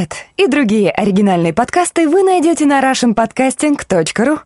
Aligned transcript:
Этот 0.00 0.16
и 0.38 0.46
другие 0.46 0.90
оригинальные 0.90 1.52
подкасты 1.52 2.08
вы 2.08 2.22
найдете 2.22 2.64
на 2.64 2.80
russianpodcasting.ru 2.80 4.38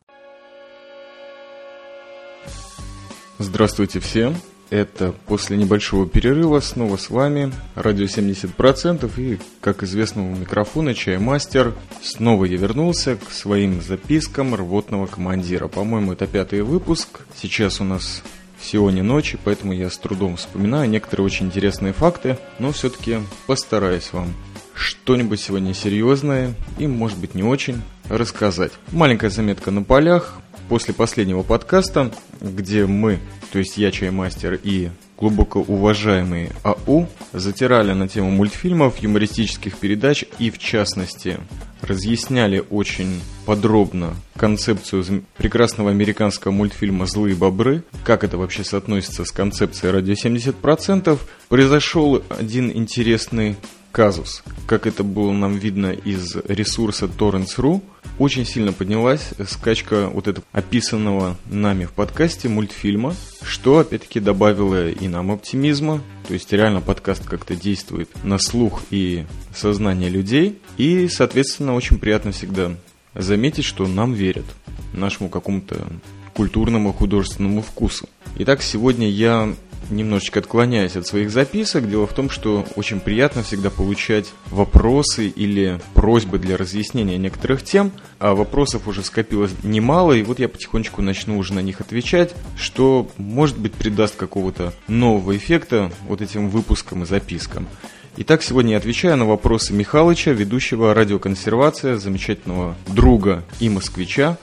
Здравствуйте 3.39 4.01
всем! 4.01 4.35
Это 4.71 5.15
после 5.29 5.57
небольшого 5.57 6.09
перерыва 6.09 6.59
снова 6.59 6.97
с 6.97 7.09
вами 7.09 7.53
Радио 7.77 8.07
70% 8.07 9.09
и, 9.17 9.39
как 9.61 9.85
известно, 9.85 10.29
у 10.29 10.35
микрофона 10.35 10.93
Чаймастер. 10.93 11.75
Снова 12.02 12.46
я 12.46 12.57
вернулся 12.57 13.14
к 13.14 13.30
своим 13.30 13.80
запискам 13.80 14.57
рвотного 14.57 15.07
командира. 15.07 15.68
По-моему, 15.68 16.14
это 16.14 16.27
пятый 16.27 16.62
выпуск. 16.62 17.21
Сейчас 17.36 17.80
у 17.80 17.84
нас 17.84 18.25
всего 18.59 18.91
не 18.91 19.02
ночи, 19.02 19.39
поэтому 19.45 19.73
я 19.73 19.89
с 19.89 19.98
трудом 19.98 20.36
вспоминаю 20.36 20.91
некоторые 20.91 21.27
очень 21.27 21.46
интересные 21.46 21.93
факты, 21.93 22.39
но 22.59 22.73
все-таки 22.73 23.18
постараюсь 23.46 24.12
вам 24.12 24.34
что-нибудь 24.75 25.41
сегодня 25.41 25.75
серьезное 25.75 26.54
и, 26.79 26.86
может 26.86 27.18
быть, 27.18 27.34
не 27.34 27.42
очень 27.42 27.83
рассказать. 28.09 28.73
Маленькая 28.92 29.30
заметка 29.30 29.70
на 29.70 29.83
полях. 29.83 30.41
После 30.69 30.95
последнего 30.95 31.42
подкаста, 31.42 32.10
где 32.41 32.87
мы, 32.87 33.20
то 33.52 33.59
есть 33.59 33.77
я, 33.77 33.91
Чаймастер 33.91 34.59
и 34.62 34.88
глубоко 35.19 35.60
уважаемые 35.60 36.52
АУ, 36.62 37.06
затирали 37.34 37.92
на 37.92 38.09
тему 38.09 38.30
мультфильмов, 38.30 38.97
юмористических 38.97 39.77
передач 39.77 40.24
и, 40.38 40.50
в 40.50 40.59
частности, 40.59 41.38
разъясняли 41.83 42.64
очень 42.70 43.20
подробно 43.45 44.16
концепцию 44.36 45.25
прекрасного 45.36 45.91
американского 45.91 46.52
мультфильма 46.52 47.05
«Злые 47.06 47.36
бобры», 47.36 47.84
как 48.02 48.25
это 48.25 48.38
вообще 48.38 48.64
соотносится 48.64 49.27
с 49.27 49.33
концепцией 49.33 49.92
«Радио 49.92 50.14
70%», 50.14 51.19
произошел 51.48 52.22
один 52.30 52.70
интересный 52.70 53.56
казус. 53.95 54.43
Как 54.66 54.89
это 54.89 55.05
было 55.05 55.30
нам 55.30 55.57
видно 55.57 55.93
из 55.93 56.34
ресурса 56.48 57.07
Torrents.ru, 57.07 57.80
очень 58.19 58.45
сильно 58.45 58.73
поднялась 58.73 59.31
скачка 59.48 60.09
вот 60.09 60.27
этого 60.27 60.45
описанного 60.51 61.36
нами 61.47 61.84
в 61.84 61.92
подкасте 61.92 62.48
мультфильма, 62.48 63.14
что 63.42 63.78
опять-таки 63.78 64.19
добавило 64.19 64.91
и 64.91 65.06
нам 65.06 65.31
оптимизма, 65.31 66.03
то 66.27 66.34
есть 66.34 66.53
реально 66.53 66.81
подкаст 66.81 67.25
как-то 67.25 67.55
действует 67.55 68.11
на 68.25 68.39
слух 68.39 68.83
и 68.91 69.27
сознание 69.55 70.11
людей, 70.11 70.58
и, 70.77 71.06
соответственно, 71.06 71.77
очень 71.77 71.98
приятно 71.98 72.33
всегда 72.33 72.73
заметить, 73.14 73.64
что 73.64 73.86
нам 73.86 74.12
верят, 74.12 74.47
нашему 74.92 75.29
какому-то 75.29 75.86
культурному 76.34 76.92
художественному 76.92 77.62
вкусу. 77.62 78.08
Итак, 78.39 78.61
сегодня 78.62 79.08
я 79.08 79.55
немножечко 79.90 80.40
отклоняясь 80.40 80.96
от 80.96 81.06
своих 81.06 81.30
записок. 81.30 81.88
Дело 81.88 82.06
в 82.06 82.12
том, 82.12 82.30
что 82.30 82.66
очень 82.77 83.00
приятно 83.00 83.42
всегда 83.42 83.70
получать 83.70 84.32
вопросы 84.50 85.28
или 85.28 85.80
просьбы 85.94 86.38
для 86.38 86.56
разъяснения 86.56 87.18
некоторых 87.18 87.62
тем, 87.62 87.92
а 88.18 88.34
вопросов 88.34 88.88
уже 88.88 89.02
скопилось 89.02 89.52
немало, 89.62 90.12
и 90.12 90.22
вот 90.22 90.38
я 90.38 90.48
потихонечку 90.48 91.02
начну 91.02 91.38
уже 91.38 91.55
на 91.55 91.60
них 91.60 91.80
отвечать, 91.80 92.34
что, 92.56 93.10
может 93.16 93.58
быть, 93.58 93.72
придаст 93.72 94.16
какого-то 94.16 94.72
нового 94.88 95.36
эффекта 95.36 95.90
вот 96.08 96.20
этим 96.20 96.48
выпускам 96.48 97.02
и 97.02 97.06
запискам. 97.06 97.68
Итак, 98.16 98.42
сегодня 98.44 98.72
я 98.72 98.77
отвечаю 98.78 99.16
на 99.16 99.24
вопросы 99.24 99.72
Михалыча, 99.72 100.30
ведущего 100.30 100.94
радиоконсервация, 100.94 101.96
замечательного 101.96 102.77
друга 102.86 103.42
и 103.58 103.68
москвича. 103.68 104.38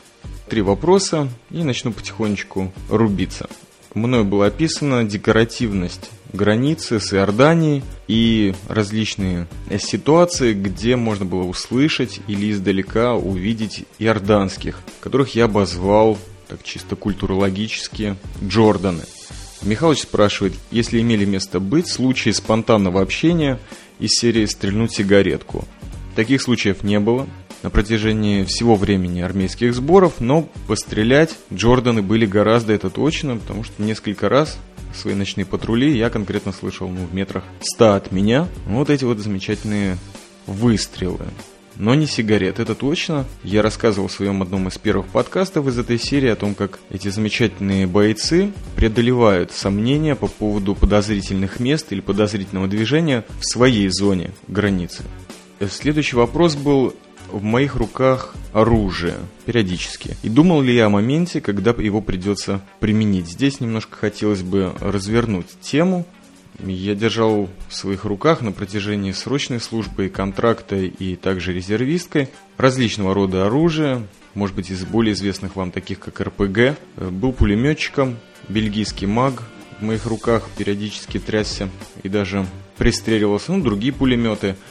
Три 0.50 0.62
вопроса 0.62 1.30
и 1.50 1.64
начну 1.64 1.94
потихонечку 1.94 2.74
рубиться 2.90 3.48
мною 3.96 4.26
была 4.26 4.48
описана 4.48 5.04
декоративность 5.04 6.10
границы 6.34 7.00
с 7.00 7.14
Иорданией 7.14 7.84
и 8.08 8.54
различные 8.68 9.48
ситуации, 9.80 10.54
где 10.54 10.96
можно 10.96 11.26
было 11.26 11.44
услышать 11.44 12.20
или 12.28 12.52
издалека 12.52 13.16
увидеть 13.16 13.86
иорданских, 14.00 14.82
которых 15.02 15.36
я 15.36 15.46
обозвал 15.46 16.18
так 16.48 16.64
чисто 16.64 16.96
культурологически 16.96 18.16
Джорданы. 18.44 19.04
Михалыч 19.62 20.02
спрашивает, 20.02 20.54
если 20.72 21.00
имели 21.00 21.24
место 21.24 21.60
быть 21.60 21.88
случаи 21.88 22.32
спонтанного 22.32 23.02
общения 23.02 23.60
из 24.00 24.10
серии 24.20 24.46
«Стрельнуть 24.46 24.94
сигаретку». 24.94 25.66
Таких 26.16 26.42
случаев 26.42 26.84
не 26.84 27.00
было, 27.00 27.28
на 27.64 27.70
протяжении 27.70 28.44
всего 28.44 28.76
времени 28.76 29.22
армейских 29.22 29.74
сборов, 29.74 30.20
но 30.20 30.50
пострелять 30.68 31.38
Джорданы 31.54 32.02
были 32.02 32.26
гораздо 32.26 32.74
это 32.74 32.90
точно, 32.90 33.38
потому 33.38 33.64
что 33.64 33.82
несколько 33.82 34.30
раз 34.30 34.58
свои 34.94 35.14
ночные 35.14 35.46
патрули 35.46 35.96
я 35.98 36.10
конкретно 36.10 36.52
слышал 36.52 36.90
ну, 36.90 37.06
в 37.06 37.14
метрах 37.14 37.44
100 37.62 37.94
от 37.94 38.12
меня 38.12 38.48
вот 38.66 38.90
эти 38.90 39.06
вот 39.06 39.20
замечательные 39.20 39.98
выстрелы. 40.48 41.26
Но 41.78 41.96
не 41.96 42.06
сигарет, 42.06 42.60
это 42.60 42.76
точно. 42.76 43.26
Я 43.44 43.62
рассказывал 43.62 44.08
в 44.08 44.12
своем 44.12 44.42
одном 44.42 44.68
из 44.68 44.78
первых 44.78 45.08
подкастов 45.08 45.68
из 45.68 45.80
этой 45.80 45.98
серии 45.98 46.30
о 46.30 46.36
том, 46.36 46.54
как 46.54 46.80
эти 46.90 47.08
замечательные 47.08 47.88
бойцы 47.88 48.52
преодолевают 48.76 49.52
сомнения 49.52 50.16
по 50.16 50.28
поводу 50.28 50.76
подозрительных 50.76 51.60
мест 51.60 51.88
или 51.92 52.02
подозрительного 52.02 52.68
движения 52.68 53.24
в 53.40 53.46
своей 53.46 53.88
зоне 53.90 54.32
границы. 54.48 55.04
Следующий 55.70 56.18
вопрос 56.18 56.56
был, 56.56 56.94
в 57.32 57.44
моих 57.44 57.76
руках 57.76 58.34
оружие 58.54 59.16
периодически. 59.46 60.18
И 60.24 60.30
думал 60.30 60.62
ли 60.62 60.76
я 60.76 60.88
о 60.88 60.90
моменте, 60.90 61.42
когда 61.42 61.72
его 61.72 62.02
придется 62.02 62.62
применить. 62.80 63.28
Здесь 63.28 63.60
немножко 63.60 63.96
хотелось 63.96 64.42
бы 64.42 64.74
развернуть 64.80 65.48
тему. 65.62 66.06
Я 66.60 66.96
держал 66.96 67.50
в 67.70 67.76
своих 67.76 68.06
руках 68.06 68.42
на 68.42 68.52
протяжении 68.52 69.12
срочной 69.14 69.60
службы, 69.60 70.10
контракта 70.10 70.76
и 70.76 71.16
также 71.16 71.54
резервисткой 71.54 72.30
различного 72.58 73.14
рода 73.14 73.48
оружия, 73.48 74.06
может 74.36 74.56
быть 74.56 74.70
из 74.70 74.86
более 74.86 75.14
известных 75.14 75.56
вам 75.56 75.72
таких 75.72 76.00
как 76.00 76.22
РПГ. 76.22 76.78
Был 76.98 77.34
пулеметчиком, 77.34 78.18
бельгийский 78.48 79.08
маг 79.08 79.44
в 79.80 79.84
моих 79.84 80.06
руках 80.06 80.48
периодически 80.58 81.18
трясся 81.18 81.70
и 82.04 82.10
даже 82.10 82.46
пристреливался, 82.78 83.54
ну, 83.54 83.64
другие 83.64 83.94
пулеметы– 83.94 84.56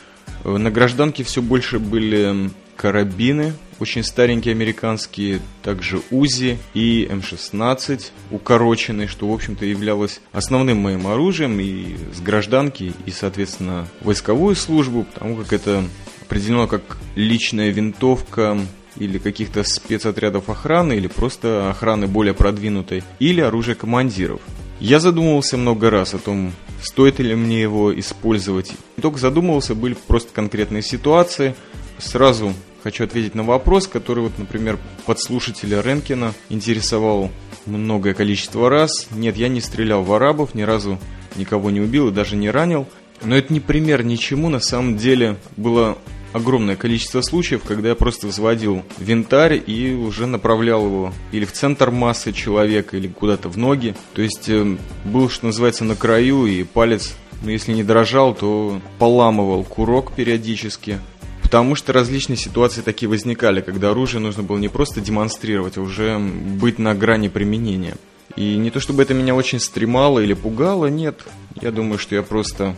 на 0.44 0.70
гражданке 0.70 1.24
все 1.24 1.42
больше 1.42 1.78
были 1.78 2.50
карабины, 2.76 3.52
очень 3.78 4.04
старенькие 4.04 4.52
американские, 4.52 5.40
также 5.62 6.00
УЗИ 6.10 6.58
и 6.74 7.08
М16 7.10 8.10
укороченные, 8.30 9.08
что, 9.08 9.28
в 9.28 9.32
общем-то, 9.32 9.64
являлось 9.64 10.20
основным 10.32 10.78
моим 10.78 11.06
оружием 11.06 11.58
и 11.60 11.96
с 12.14 12.20
гражданки, 12.20 12.92
и, 13.06 13.10
соответственно, 13.10 13.86
войсковую 14.02 14.54
службу, 14.54 15.04
потому 15.04 15.36
как 15.36 15.52
это 15.52 15.84
определено 16.22 16.66
как 16.66 16.98
личная 17.16 17.70
винтовка 17.70 18.58
или 18.96 19.18
каких-то 19.18 19.64
спецотрядов 19.64 20.48
охраны, 20.48 20.94
или 20.94 21.06
просто 21.06 21.70
охраны 21.70 22.06
более 22.06 22.34
продвинутой, 22.34 23.02
или 23.18 23.40
оружие 23.40 23.74
командиров. 23.74 24.40
Я 24.78 25.00
задумывался 25.00 25.56
много 25.56 25.90
раз 25.90 26.14
о 26.14 26.18
том, 26.18 26.52
стоит 26.82 27.18
ли 27.18 27.34
мне 27.34 27.60
его 27.60 27.98
использовать. 27.98 28.72
Только 29.00 29.18
задумывался, 29.18 29.74
были 29.74 29.94
просто 29.94 30.32
конкретные 30.32 30.82
ситуации. 30.82 31.54
Сразу 31.98 32.54
хочу 32.82 33.04
ответить 33.04 33.34
на 33.34 33.42
вопрос, 33.42 33.86
который, 33.86 34.24
вот, 34.24 34.38
например, 34.38 34.78
подслушателя 35.06 35.80
Ренкина 35.80 36.34
интересовал 36.48 37.30
многое 37.66 38.14
количество 38.14 38.70
раз. 38.70 39.08
Нет, 39.10 39.36
я 39.36 39.48
не 39.48 39.60
стрелял 39.60 40.02
в 40.02 40.12
арабов, 40.12 40.54
ни 40.54 40.62
разу 40.62 40.98
никого 41.36 41.70
не 41.70 41.80
убил 41.80 42.08
и 42.08 42.12
даже 42.12 42.36
не 42.36 42.50
ранил. 42.50 42.86
Но 43.22 43.36
это 43.36 43.52
не 43.52 43.60
пример 43.60 44.02
ничему, 44.02 44.48
на 44.48 44.60
самом 44.60 44.96
деле 44.96 45.36
было 45.56 45.98
огромное 46.32 46.76
количество 46.76 47.20
случаев, 47.22 47.62
когда 47.64 47.90
я 47.90 47.94
просто 47.94 48.26
взводил 48.26 48.82
винтарь 48.98 49.62
и 49.64 49.94
уже 49.94 50.26
направлял 50.26 50.84
его 50.84 51.12
или 51.32 51.44
в 51.44 51.52
центр 51.52 51.90
массы 51.90 52.32
человека, 52.32 52.96
или 52.96 53.08
куда-то 53.08 53.48
в 53.48 53.56
ноги. 53.56 53.94
То 54.14 54.22
есть 54.22 54.48
э, 54.48 54.76
был, 55.04 55.28
что 55.28 55.46
называется, 55.46 55.84
на 55.84 55.96
краю, 55.96 56.46
и 56.46 56.62
палец, 56.64 57.14
ну, 57.42 57.50
если 57.50 57.72
не 57.72 57.84
дрожал, 57.84 58.34
то 58.34 58.80
поламывал 58.98 59.64
курок 59.64 60.12
периодически. 60.12 60.98
Потому 61.42 61.74
что 61.74 61.92
различные 61.92 62.36
ситуации 62.36 62.80
такие 62.80 63.08
возникали, 63.08 63.60
когда 63.60 63.90
оружие 63.90 64.20
нужно 64.20 64.42
было 64.42 64.58
не 64.58 64.68
просто 64.68 65.00
демонстрировать, 65.00 65.78
а 65.78 65.80
уже 65.80 66.18
быть 66.18 66.78
на 66.78 66.94
грани 66.94 67.28
применения. 67.28 67.96
И 68.36 68.56
не 68.56 68.70
то 68.70 68.78
чтобы 68.78 69.02
это 69.02 69.14
меня 69.14 69.34
очень 69.34 69.58
стремало 69.58 70.20
или 70.20 70.34
пугало, 70.34 70.86
нет. 70.86 71.24
Я 71.60 71.72
думаю, 71.72 71.98
что 71.98 72.14
я 72.14 72.22
просто 72.22 72.76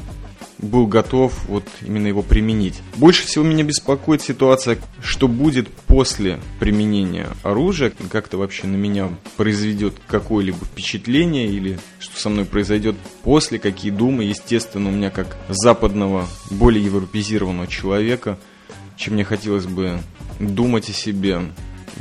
был 0.62 0.86
готов 0.86 1.34
вот 1.48 1.64
именно 1.82 2.06
его 2.06 2.22
применить. 2.22 2.80
Больше 2.96 3.26
всего 3.26 3.44
меня 3.44 3.64
беспокоит 3.64 4.22
ситуация, 4.22 4.78
что 5.02 5.28
будет 5.28 5.68
после 5.68 6.40
применения 6.60 7.28
оружия, 7.42 7.92
как 8.10 8.28
это 8.28 8.38
вообще 8.38 8.66
на 8.66 8.76
меня 8.76 9.10
произведет 9.36 9.94
какое-либо 10.06 10.64
впечатление 10.64 11.48
или 11.48 11.78
что 11.98 12.18
со 12.18 12.28
мной 12.28 12.44
произойдет 12.44 12.96
после, 13.22 13.58
какие 13.58 13.90
думы. 13.90 14.24
Естественно, 14.24 14.88
у 14.88 14.92
меня 14.92 15.10
как 15.10 15.36
западного, 15.48 16.26
более 16.50 16.84
европезированного 16.84 17.66
человека, 17.66 18.38
чем 18.96 19.14
мне 19.14 19.24
хотелось 19.24 19.66
бы 19.66 19.98
думать 20.38 20.88
о 20.88 20.92
себе, 20.92 21.42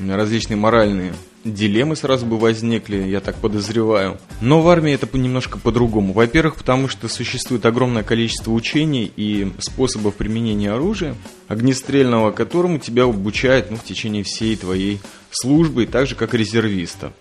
различные 0.08 0.58
моральные 0.58 1.14
дилеммы 1.44 1.96
сразу 1.96 2.26
бы 2.26 2.38
возникли, 2.38 2.98
я 2.98 3.20
так 3.20 3.36
подозреваю. 3.36 4.20
Но 4.42 4.62
в 4.62 4.70
армии 4.70 4.94
это 4.94 5.08
немножко 5.18 5.58
по-другому. 5.58 6.14
Во-первых, 6.14 6.56
потому 6.56 6.88
что 6.88 7.08
существует 7.08 7.66
огромное 7.66 8.04
количество 8.04 8.52
учений 8.52 9.12
и 9.16 9.52
способов 9.60 10.16
применения 10.16 10.72
оружия, 10.72 11.16
огнестрельного 11.48 12.32
которому 12.32 12.80
тебя 12.80 13.04
обучают 13.04 13.72
ну, 13.72 13.78
в 13.78 13.84
течение 13.84 14.24
всей 14.24 14.56
твоей 14.56 15.00
службы, 15.32 15.86
так 15.86 16.08
же 16.08 16.16
как 16.16 16.34
резервиста. 16.34 17.14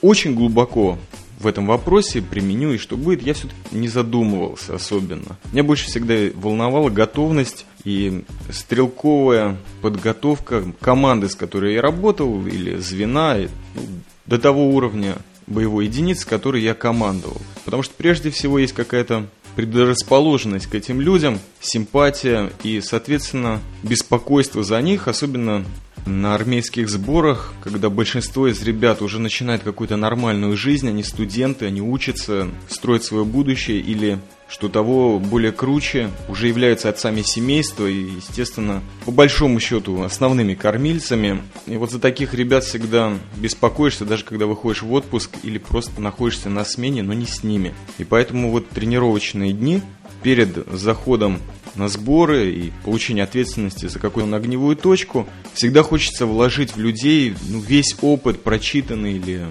Очень 0.00 0.34
глубоко 0.34 0.98
в 1.38 1.46
этом 1.46 1.66
вопросе 1.66 2.22
применю 2.22 2.72
и 2.72 2.78
что 2.78 2.96
будет, 2.96 3.22
я 3.22 3.34
все-таки 3.34 3.56
не 3.72 3.88
задумывался 3.88 4.76
особенно. 4.76 5.36
Меня 5.52 5.64
больше 5.64 5.86
всегда 5.86 6.14
волновала 6.34 6.88
готовность 6.88 7.66
и 7.84 8.24
стрелковая 8.50 9.56
подготовка 9.80 10.64
команды, 10.80 11.28
с 11.28 11.34
которой 11.34 11.74
я 11.74 11.82
работал, 11.82 12.46
или 12.46 12.76
звена, 12.76 13.36
ну, 13.74 13.82
до 14.26 14.38
того 14.38 14.68
уровня 14.70 15.16
боевой 15.46 15.86
единицы, 15.86 16.26
которой 16.26 16.62
я 16.62 16.74
командовал. 16.74 17.40
Потому 17.64 17.82
что 17.82 17.94
прежде 17.96 18.30
всего 18.30 18.58
есть 18.58 18.72
какая-то 18.72 19.26
предрасположенность 19.56 20.66
к 20.66 20.74
этим 20.74 21.00
людям, 21.00 21.38
симпатия 21.60 22.50
и, 22.62 22.80
соответственно, 22.80 23.60
беспокойство 23.82 24.62
за 24.62 24.80
них, 24.80 25.08
особенно 25.08 25.64
на 26.06 26.34
армейских 26.34 26.88
сборах, 26.88 27.52
когда 27.62 27.88
большинство 27.90 28.48
из 28.48 28.62
ребят 28.62 29.02
уже 29.02 29.20
начинает 29.20 29.62
какую-то 29.62 29.96
нормальную 29.96 30.56
жизнь, 30.56 30.88
они 30.88 31.04
студенты, 31.04 31.66
они 31.66 31.80
учатся, 31.80 32.48
строят 32.68 33.04
свое 33.04 33.24
будущее 33.24 33.78
или 33.78 34.18
что 34.52 34.68
того 34.68 35.18
более 35.18 35.50
круче, 35.50 36.10
уже 36.28 36.46
являются 36.46 36.90
отцами 36.90 37.22
семейства 37.22 37.86
и, 37.86 38.16
естественно, 38.16 38.82
по 39.06 39.10
большому 39.10 39.58
счету 39.60 40.02
основными 40.02 40.52
кормильцами. 40.52 41.42
И 41.66 41.78
вот 41.78 41.90
за 41.90 41.98
таких 41.98 42.34
ребят 42.34 42.62
всегда 42.62 43.14
беспокоишься, 43.38 44.04
даже 44.04 44.24
когда 44.24 44.44
выходишь 44.44 44.82
в 44.82 44.92
отпуск 44.92 45.30
или 45.42 45.56
просто 45.56 46.02
находишься 46.02 46.50
на 46.50 46.66
смене, 46.66 47.02
но 47.02 47.14
не 47.14 47.24
с 47.24 47.42
ними. 47.42 47.74
И 47.96 48.04
поэтому 48.04 48.50
вот 48.50 48.68
тренировочные 48.68 49.54
дни 49.54 49.80
перед 50.22 50.66
заходом 50.70 51.38
на 51.74 51.88
сборы 51.88 52.50
и 52.50 52.72
получение 52.84 53.24
ответственности 53.24 53.86
за 53.86 53.98
какую-то 53.98 54.36
огневую 54.36 54.76
точку, 54.76 55.26
всегда 55.54 55.82
хочется 55.82 56.26
вложить 56.26 56.76
в 56.76 56.78
людей 56.78 57.34
ну, 57.48 57.58
весь 57.58 57.96
опыт, 58.02 58.42
прочитанный 58.42 59.14
или 59.14 59.46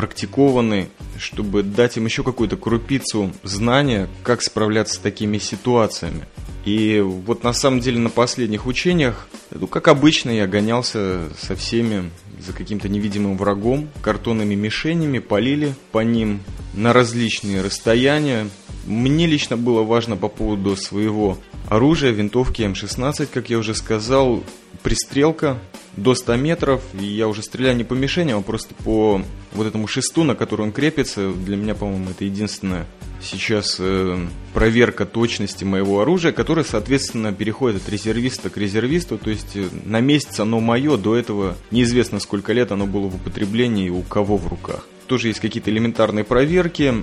практикованный, 0.00 0.88
чтобы 1.18 1.62
дать 1.62 1.98
им 1.98 2.06
еще 2.06 2.24
какую-то 2.24 2.56
крупицу 2.56 3.32
знания, 3.42 4.08
как 4.22 4.40
справляться 4.40 4.94
с 4.94 4.98
такими 4.98 5.36
ситуациями. 5.36 6.24
И 6.64 7.00
вот 7.00 7.44
на 7.44 7.52
самом 7.52 7.80
деле 7.80 7.98
на 7.98 8.08
последних 8.08 8.64
учениях, 8.64 9.28
ну, 9.50 9.66
как 9.66 9.88
обычно, 9.88 10.30
я 10.30 10.46
гонялся 10.46 11.28
со 11.38 11.54
всеми 11.54 12.10
за 12.38 12.54
каким-то 12.54 12.88
невидимым 12.88 13.36
врагом, 13.36 13.90
картонными 14.00 14.54
мишенями, 14.54 15.18
полили 15.18 15.74
по 15.92 15.98
ним 15.98 16.40
на 16.72 16.94
различные 16.94 17.60
расстояния. 17.60 18.48
Мне 18.86 19.26
лично 19.26 19.58
было 19.58 19.82
важно 19.82 20.16
по 20.16 20.28
поводу 20.28 20.76
своего 20.76 21.36
оружия, 21.68 22.10
винтовки 22.10 22.62
М16, 22.62 23.28
как 23.30 23.50
я 23.50 23.58
уже 23.58 23.74
сказал, 23.74 24.42
пристрелка 24.82 25.58
до 26.02 26.14
100 26.14 26.36
метров, 26.36 26.82
и 26.98 27.04
я 27.04 27.28
уже 27.28 27.42
стреляю 27.42 27.76
не 27.76 27.84
по 27.84 27.94
мишени, 27.94 28.32
а 28.32 28.40
просто 28.40 28.74
по 28.74 29.22
вот 29.52 29.66
этому 29.66 29.86
шесту, 29.86 30.24
на 30.24 30.34
который 30.34 30.62
он 30.62 30.72
крепится. 30.72 31.30
Для 31.32 31.56
меня, 31.56 31.74
по-моему, 31.74 32.10
это 32.10 32.24
единственная 32.24 32.86
сейчас 33.22 33.76
э, 33.78 34.18
проверка 34.54 35.04
точности 35.04 35.64
моего 35.64 36.00
оружия, 36.00 36.32
которая, 36.32 36.64
соответственно, 36.64 37.32
переходит 37.32 37.82
от 37.82 37.88
резервиста 37.88 38.50
к 38.50 38.56
резервисту. 38.56 39.18
То 39.18 39.30
есть 39.30 39.56
э, 39.56 39.68
на 39.84 40.00
месяц 40.00 40.40
оно 40.40 40.60
мое, 40.60 40.96
до 40.96 41.16
этого 41.16 41.56
неизвестно 41.70 42.20
сколько 42.20 42.52
лет 42.52 42.72
оно 42.72 42.86
было 42.86 43.08
в 43.08 43.16
употреблении 43.16 43.86
и 43.86 43.90
у 43.90 44.02
кого 44.02 44.36
в 44.36 44.48
руках. 44.48 44.86
Тоже 45.06 45.28
есть 45.28 45.40
какие-то 45.40 45.70
элементарные 45.70 46.24
проверки. 46.24 46.94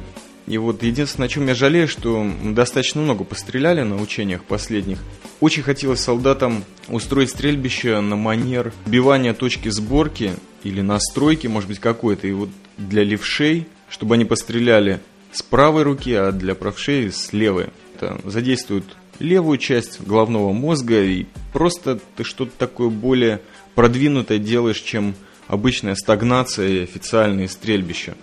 И 0.48 0.58
вот 0.58 0.82
единственное, 0.82 1.28
о 1.28 1.30
чем 1.30 1.48
я 1.48 1.56
жалею, 1.56 1.90
что 1.90 2.26
достаточно 2.42 3.02
много 3.02 3.26
постреляли 3.26 3.82
на 3.84 4.02
учениях 4.02 4.46
последних. 4.46 5.00
Очень 5.42 5.62
хотелось 5.62 6.00
солдатам 6.00 6.64
устроить 6.88 7.32
стрельбище 7.32 8.00
на 8.00 8.16
манер 8.16 8.74
бивания 8.86 9.34
точки 9.34 9.68
сборки 9.68 10.32
или 10.64 10.80
настройки, 10.80 11.48
может 11.48 11.68
быть, 11.68 11.80
какой-то. 11.80 12.28
И 12.28 12.32
вот 12.32 12.50
для 12.78 13.04
левшей, 13.04 13.68
чтобы 13.90 14.16
они 14.16 14.24
постреляли 14.24 15.02
с 15.34 15.42
правой 15.42 15.84
руки, 15.84 16.14
а 16.14 16.32
для 16.32 16.56
правшей 16.56 17.12
с 17.12 17.34
левой. 17.34 17.68
Это 17.96 18.18
задействует 18.24 18.86
левую 19.20 19.58
часть 19.58 20.00
головного 20.02 20.54
мозга, 20.54 21.04
и 21.04 21.26
просто 21.52 22.00
ты 22.16 22.24
что-то 22.24 22.52
такое 22.58 22.90
более 22.90 23.42
продвинутое 23.76 24.38
делаешь, 24.38 24.80
чем 24.80 25.14
обычная 25.48 25.96
стагнация 25.96 26.70
и 26.70 26.84
официальные 26.84 27.50
стрельбища 27.50 28.16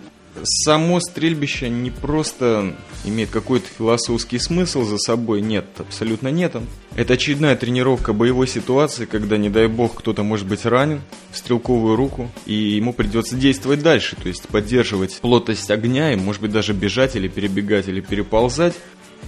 само 0.43 0.99
стрельбище 0.99 1.69
не 1.69 1.91
просто 1.91 2.75
имеет 3.03 3.29
какой-то 3.29 3.67
философский 3.77 4.39
смысл 4.39 4.83
за 4.83 4.97
собой, 4.97 5.41
нет, 5.41 5.65
абсолютно 5.77 6.29
нет. 6.29 6.55
Это 6.95 7.13
очередная 7.13 7.55
тренировка 7.55 8.13
боевой 8.13 8.47
ситуации, 8.47 9.05
когда, 9.05 9.37
не 9.37 9.49
дай 9.49 9.67
бог, 9.67 9.95
кто-то 9.95 10.23
может 10.23 10.47
быть 10.47 10.65
ранен 10.65 11.01
в 11.31 11.37
стрелковую 11.37 11.95
руку, 11.95 12.29
и 12.45 12.53
ему 12.53 12.93
придется 12.93 13.35
действовать 13.35 13.81
дальше, 13.81 14.15
то 14.15 14.27
есть 14.27 14.47
поддерживать 14.47 15.19
плотность 15.19 15.69
огня, 15.71 16.13
и, 16.13 16.15
может 16.15 16.41
быть, 16.41 16.51
даже 16.51 16.73
бежать 16.73 17.15
или 17.15 17.27
перебегать 17.27 17.87
или 17.87 18.01
переползать. 18.01 18.75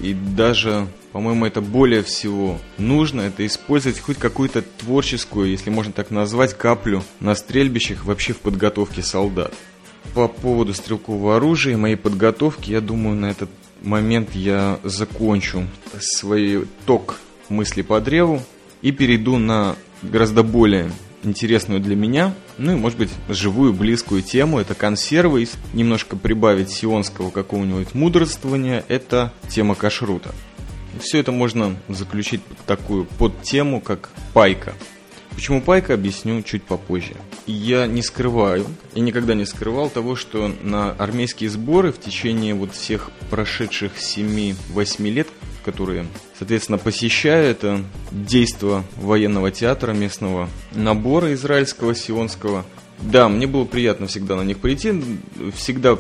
И 0.02 0.14
даже, 0.14 0.88
по-моему, 1.12 1.46
это 1.48 1.60
более 1.60 2.04
всего 2.04 2.60
нужно, 2.78 3.22
это 3.22 3.46
использовать 3.48 4.00
хоть 4.00 4.18
какую-то 4.18 4.62
творческую, 4.62 5.50
если 5.50 5.72
можно 5.72 5.92
так 5.92 6.12
назвать, 6.12 6.56
каплю 6.56 7.04
на 7.20 7.34
стрельбищах 7.34 8.06
вообще 8.06 8.34
в 8.34 8.38
подготовке 8.38 9.02
солдат 9.02 9.54
по 10.14 10.28
поводу 10.28 10.74
стрелкового 10.74 11.38
оружия 11.38 11.74
и 11.74 11.78
моей 11.78 11.96
подготовки, 11.96 12.72
я 12.72 12.82
думаю, 12.82 13.16
на 13.16 13.28
этот 13.28 13.50
момент 13.82 14.36
я 14.36 14.80
закончу 14.84 15.68
свой 16.00 16.68
ток 16.86 17.20
мысли 17.50 17.82
по 17.82 18.00
древу 18.02 18.42
и 18.82 18.92
перейду 18.92 19.38
на 19.38 19.76
гораздо 20.02 20.44
более 20.44 20.92
интересную 21.24 21.80
для 21.80 21.96
меня, 21.96 22.34
ну 22.58 22.74
и, 22.74 22.76
может 22.76 22.98
быть, 22.98 23.10
живую, 23.30 23.74
близкую 23.74 24.22
тему. 24.22 24.60
Это 24.60 24.76
консервы, 24.76 25.48
немножко 25.74 26.16
прибавить 26.16 26.70
сионского 26.70 27.30
какого-нибудь 27.30 27.94
мудрствования, 27.94 28.84
это 28.88 29.34
тема 29.50 29.76
кашрута. 29.76 30.34
Все 31.00 31.20
это 31.20 31.32
можно 31.32 31.76
заключить 31.90 32.42
под 32.42 32.58
такую 32.60 33.06
подтему, 33.06 33.82
как 33.82 34.10
пайка. 34.34 34.74
Почему 35.38 35.62
пайка, 35.62 35.94
объясню 35.94 36.42
чуть 36.42 36.64
попозже. 36.64 37.14
Я 37.46 37.86
не 37.86 38.02
скрываю, 38.02 38.66
и 38.96 39.02
никогда 39.02 39.36
не 39.36 39.46
скрывал 39.46 39.88
того, 39.88 40.16
что 40.16 40.52
на 40.64 40.94
армейские 40.94 41.52
сборы 41.52 41.92
в 41.92 42.00
течение 42.00 42.56
вот 42.56 42.74
всех 42.74 43.12
прошедших 43.30 43.92
7-8 43.98 44.56
лет, 45.12 45.28
которые, 45.64 46.08
соответственно, 46.40 46.80
посещаю, 46.80 47.52
это 47.52 47.84
действо 48.10 48.84
военного 48.96 49.52
театра 49.52 49.92
местного, 49.92 50.50
набора 50.74 51.32
израильского, 51.36 51.94
сионского. 51.94 52.66
Да, 53.00 53.30
мне 53.30 53.46
было 53.46 53.66
приятно 53.66 54.08
всегда 54.08 54.38
на 54.38 54.42
них 54.42 54.58
прийти, 54.58 55.04
всегда 55.56 56.00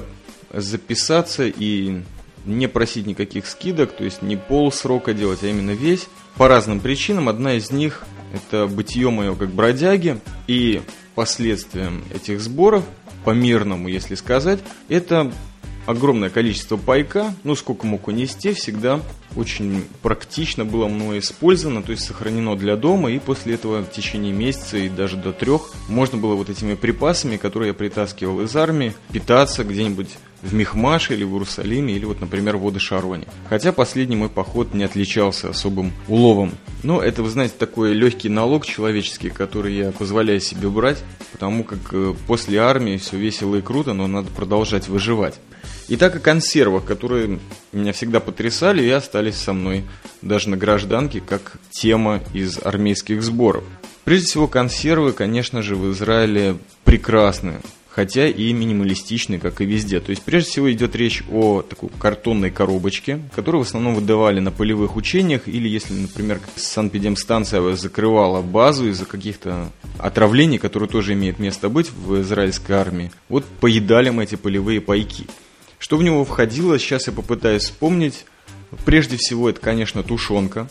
записаться 0.51 1.45
и 1.45 2.01
не 2.47 2.67
просить 2.67 3.05
никаких 3.05 3.45
скидок, 3.45 3.91
то 3.91 4.03
есть 4.03 4.23
не 4.23 4.35
пол 4.35 4.71
срока 4.71 5.13
делать, 5.13 5.43
а 5.43 5.47
именно 5.47 5.71
весь. 5.71 6.07
По 6.37 6.47
разным 6.47 6.79
причинам. 6.79 7.29
Одна 7.29 7.53
из 7.53 7.69
них– 7.69 8.03
это 8.33 8.67
бытие 8.67 9.09
мое 9.09 9.35
как 9.35 9.49
бродяги, 9.49 10.19
и 10.47 10.81
последствием 11.15 12.03
этих 12.13 12.41
сборов, 12.41 12.83
по 13.23 13.31
мирному, 13.31 13.87
если 13.87 14.15
сказать, 14.15 14.59
это 14.87 15.33
огромное 15.85 16.29
количество 16.29 16.77
пайка, 16.77 17.33
ну 17.43 17.55
сколько 17.55 17.85
мог 17.85 18.07
унести, 18.07 18.53
всегда 18.53 19.01
очень 19.37 19.85
практично 20.01 20.65
было 20.65 20.87
мной 20.87 21.19
использовано, 21.19 21.83
то 21.83 21.91
есть 21.91 22.05
сохранено 22.05 22.55
для 22.55 22.75
дома, 22.75 23.11
и 23.11 23.19
после 23.19 23.53
этого 23.53 23.83
в 23.83 23.91
течение 23.91 24.33
месяца 24.33 24.77
и 24.77 24.89
даже 24.89 25.15
до 25.15 25.31
трех 25.31 25.69
можно 25.87 26.17
было 26.17 26.35
вот 26.35 26.49
этими 26.49 26.75
припасами, 26.75 27.37
которые 27.37 27.69
я 27.69 27.73
притаскивал 27.73 28.41
из 28.41 28.55
армии, 28.55 28.93
питаться 29.11 29.63
где-нибудь 29.63 30.09
в 30.41 30.53
Мехмаше 30.53 31.13
или 31.13 31.23
в 31.23 31.31
Иерусалиме, 31.33 31.93
или 31.93 32.05
вот, 32.05 32.21
например, 32.21 32.57
в 32.57 32.61
Водошароне. 32.61 33.25
Хотя 33.49 33.71
последний 33.71 34.15
мой 34.15 34.29
поход 34.29 34.73
не 34.73 34.83
отличался 34.83 35.49
особым 35.49 35.93
уловом. 36.07 36.51
Но 36.83 37.01
это, 37.01 37.23
вы 37.23 37.29
знаете, 37.29 37.55
такой 37.57 37.93
легкий 37.93 38.29
налог 38.29 38.65
человеческий, 38.65 39.29
который 39.29 39.75
я 39.75 39.91
позволяю 39.91 40.39
себе 40.39 40.69
брать, 40.69 41.03
потому 41.31 41.63
как 41.63 41.79
э, 41.91 42.13
после 42.27 42.59
армии 42.59 42.97
все 42.97 43.17
весело 43.17 43.55
и 43.55 43.61
круто, 43.61 43.93
но 43.93 44.07
надо 44.07 44.29
продолжать 44.29 44.87
выживать. 44.87 45.39
И 45.87 45.95
так 45.95 46.15
о 46.15 46.19
консервах, 46.19 46.83
которые 46.83 47.39
меня 47.71 47.93
всегда 47.93 48.19
потрясали 48.19 48.83
и 48.83 48.89
остались 48.89 49.26
со 49.35 49.53
мной 49.53 49.83
даже 50.21 50.49
на 50.49 50.57
гражданке, 50.57 51.21
как 51.21 51.57
тема 51.69 52.21
из 52.33 52.59
армейских 52.63 53.21
сборов. 53.21 53.63
Прежде 54.03 54.27
всего, 54.27 54.47
консервы, 54.47 55.11
конечно 55.11 55.61
же, 55.61 55.75
в 55.75 55.91
Израиле 55.91 56.57
прекрасны 56.83 57.61
хотя 57.97 58.27
и 58.27 58.53
минималистичный, 58.53 59.39
как 59.39 59.59
и 59.59 59.65
везде. 59.65 59.99
То 59.99 60.11
есть, 60.11 60.21
прежде 60.21 60.51
всего, 60.51 60.71
идет 60.71 60.95
речь 60.95 61.23
о 61.31 61.63
такой 61.63 61.89
картонной 61.97 62.51
коробочке, 62.51 63.19
которую 63.35 63.63
в 63.63 63.67
основном 63.67 63.95
выдавали 63.95 64.39
на 64.39 64.51
полевых 64.51 64.95
учениях, 64.95 65.47
или 65.47 65.67
если, 65.67 65.93
например, 65.95 66.39
санэпидемстанция 66.55 67.75
закрывала 67.75 68.43
базу 68.43 68.87
из-за 68.89 69.05
каких-то 69.05 69.71
отравлений, 69.97 70.59
которые 70.59 70.87
тоже 70.87 71.13
имеют 71.13 71.39
место 71.39 71.69
быть 71.69 71.89
в 71.91 72.21
израильской 72.21 72.75
армии, 72.75 73.11
вот 73.29 73.45
поедали 73.45 74.11
мы 74.11 74.25
эти 74.25 74.35
полевые 74.35 74.79
пайки. 74.79 75.25
Что 75.79 75.97
в 75.97 76.03
него 76.03 76.23
входило, 76.23 76.77
сейчас 76.77 77.07
я 77.07 77.13
попытаюсь 77.13 77.63
вспомнить. 77.63 78.25
Прежде 78.85 79.17
всего, 79.17 79.49
это, 79.49 79.59
конечно, 79.59 80.03
тушенка, 80.03 80.67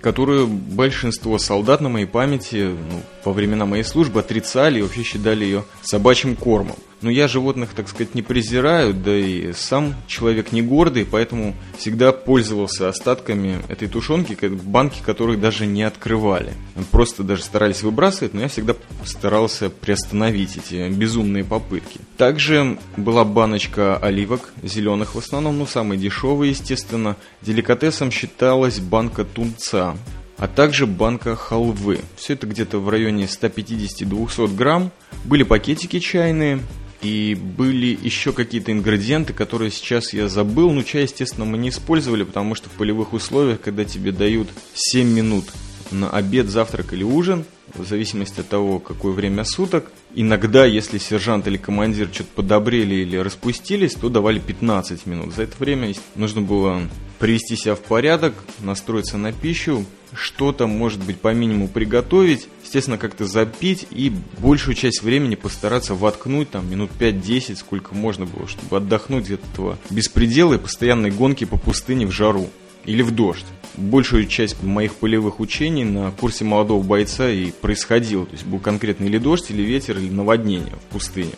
которую 0.00 0.46
большинство 0.46 1.38
солдат 1.38 1.80
на 1.80 1.88
моей 1.88 2.06
памяти 2.06 2.70
ну, 2.76 3.02
во 3.24 3.32
времена 3.32 3.66
моей 3.66 3.84
службы 3.84 4.20
отрицали 4.20 4.78
и 4.78 4.82
вообще 4.82 5.02
считали 5.02 5.44
ее 5.44 5.64
собачьим 5.82 6.36
кормом. 6.36 6.76
Но 7.02 7.10
я 7.10 7.26
животных, 7.26 7.70
так 7.74 7.88
сказать, 7.88 8.14
не 8.14 8.22
презираю, 8.22 8.94
да 8.94 9.14
и 9.14 9.52
сам 9.52 9.94
человек 10.06 10.52
не 10.52 10.62
гордый, 10.62 11.04
поэтому 11.04 11.54
всегда 11.76 12.12
пользовался 12.12 12.88
остатками 12.88 13.60
этой 13.68 13.88
тушенки, 13.88 14.36
банки 14.46 15.00
которых 15.04 15.40
даже 15.40 15.66
не 15.66 15.82
открывали. 15.82 16.52
Просто 16.92 17.24
даже 17.24 17.42
старались 17.42 17.82
выбрасывать, 17.82 18.34
но 18.34 18.42
я 18.42 18.48
всегда 18.48 18.74
старался 19.04 19.68
приостановить 19.68 20.56
эти 20.56 20.88
безумные 20.88 21.44
попытки. 21.44 21.98
Также 22.16 22.78
была 22.96 23.24
баночка 23.24 23.96
оливок, 23.96 24.52
зеленых 24.62 25.16
в 25.16 25.18
основном, 25.18 25.58
ну 25.58 25.66
самые 25.66 25.98
дешевые, 25.98 26.50
естественно. 26.50 27.16
Деликатесом 27.42 28.12
считалась 28.12 28.78
банка 28.78 29.24
тунца 29.24 29.96
а 30.38 30.48
также 30.48 30.88
банка 30.88 31.36
халвы. 31.36 32.00
Все 32.16 32.32
это 32.32 32.48
где-то 32.48 32.78
в 32.78 32.88
районе 32.88 33.26
150-200 33.26 34.52
грамм. 34.56 34.90
Были 35.24 35.44
пакетики 35.44 36.00
чайные, 36.00 36.58
и 37.02 37.34
были 37.34 37.98
еще 38.00 38.32
какие-то 38.32 38.72
ингредиенты, 38.72 39.32
которые 39.32 39.70
сейчас 39.70 40.12
я 40.12 40.28
забыл. 40.28 40.70
Ну, 40.70 40.82
чай, 40.82 41.02
естественно, 41.02 41.44
мы 41.44 41.58
не 41.58 41.70
использовали, 41.70 42.22
потому 42.22 42.54
что 42.54 42.70
в 42.70 42.72
полевых 42.72 43.12
условиях, 43.12 43.60
когда 43.60 43.84
тебе 43.84 44.12
дают 44.12 44.48
7 44.74 45.08
минут 45.08 45.46
на 45.90 46.08
обед, 46.08 46.48
завтрак 46.48 46.92
или 46.92 47.02
ужин, 47.02 47.44
в 47.74 47.86
зависимости 47.86 48.40
от 48.40 48.48
того, 48.48 48.78
какое 48.78 49.12
время 49.12 49.44
суток, 49.44 49.90
иногда, 50.14 50.64
если 50.64 50.98
сержант 50.98 51.46
или 51.46 51.56
командир 51.56 52.08
что-то 52.12 52.30
подобрели 52.36 53.02
или 53.02 53.16
распустились, 53.16 53.94
то 53.94 54.08
давали 54.08 54.38
15 54.38 55.06
минут. 55.06 55.34
За 55.34 55.42
это 55.42 55.56
время 55.58 55.92
нужно 56.14 56.40
было 56.40 56.82
привести 57.22 57.54
себя 57.54 57.76
в 57.76 57.80
порядок, 57.80 58.34
настроиться 58.58 59.16
на 59.16 59.32
пищу, 59.32 59.84
что-то, 60.12 60.66
может 60.66 61.04
быть, 61.04 61.20
по 61.20 61.32
минимуму 61.32 61.68
приготовить, 61.68 62.48
естественно, 62.64 62.98
как-то 62.98 63.26
запить 63.26 63.86
и 63.92 64.12
большую 64.38 64.74
часть 64.74 65.02
времени 65.04 65.36
постараться 65.36 65.94
воткнуть, 65.94 66.50
там, 66.50 66.68
минут 66.68 66.90
5-10, 66.98 67.54
сколько 67.54 67.94
можно 67.94 68.26
было, 68.26 68.48
чтобы 68.48 68.76
отдохнуть 68.76 69.30
от 69.30 69.40
этого 69.52 69.78
беспредела 69.88 70.54
и 70.54 70.58
постоянной 70.58 71.12
гонки 71.12 71.44
по 71.44 71.56
пустыне 71.56 72.08
в 72.08 72.10
жару 72.10 72.50
или 72.86 73.02
в 73.02 73.12
дождь. 73.12 73.46
Большую 73.76 74.26
часть 74.26 74.60
моих 74.60 74.96
полевых 74.96 75.38
учений 75.38 75.84
на 75.84 76.10
курсе 76.10 76.44
молодого 76.44 76.82
бойца 76.82 77.30
и 77.30 77.52
происходило. 77.52 78.26
То 78.26 78.32
есть 78.32 78.46
был 78.46 78.58
конкретно 78.58 79.04
или 79.04 79.18
дождь, 79.18 79.48
или 79.52 79.62
ветер, 79.62 79.96
или 79.96 80.10
наводнение 80.10 80.74
в 80.74 80.92
пустыне. 80.92 81.34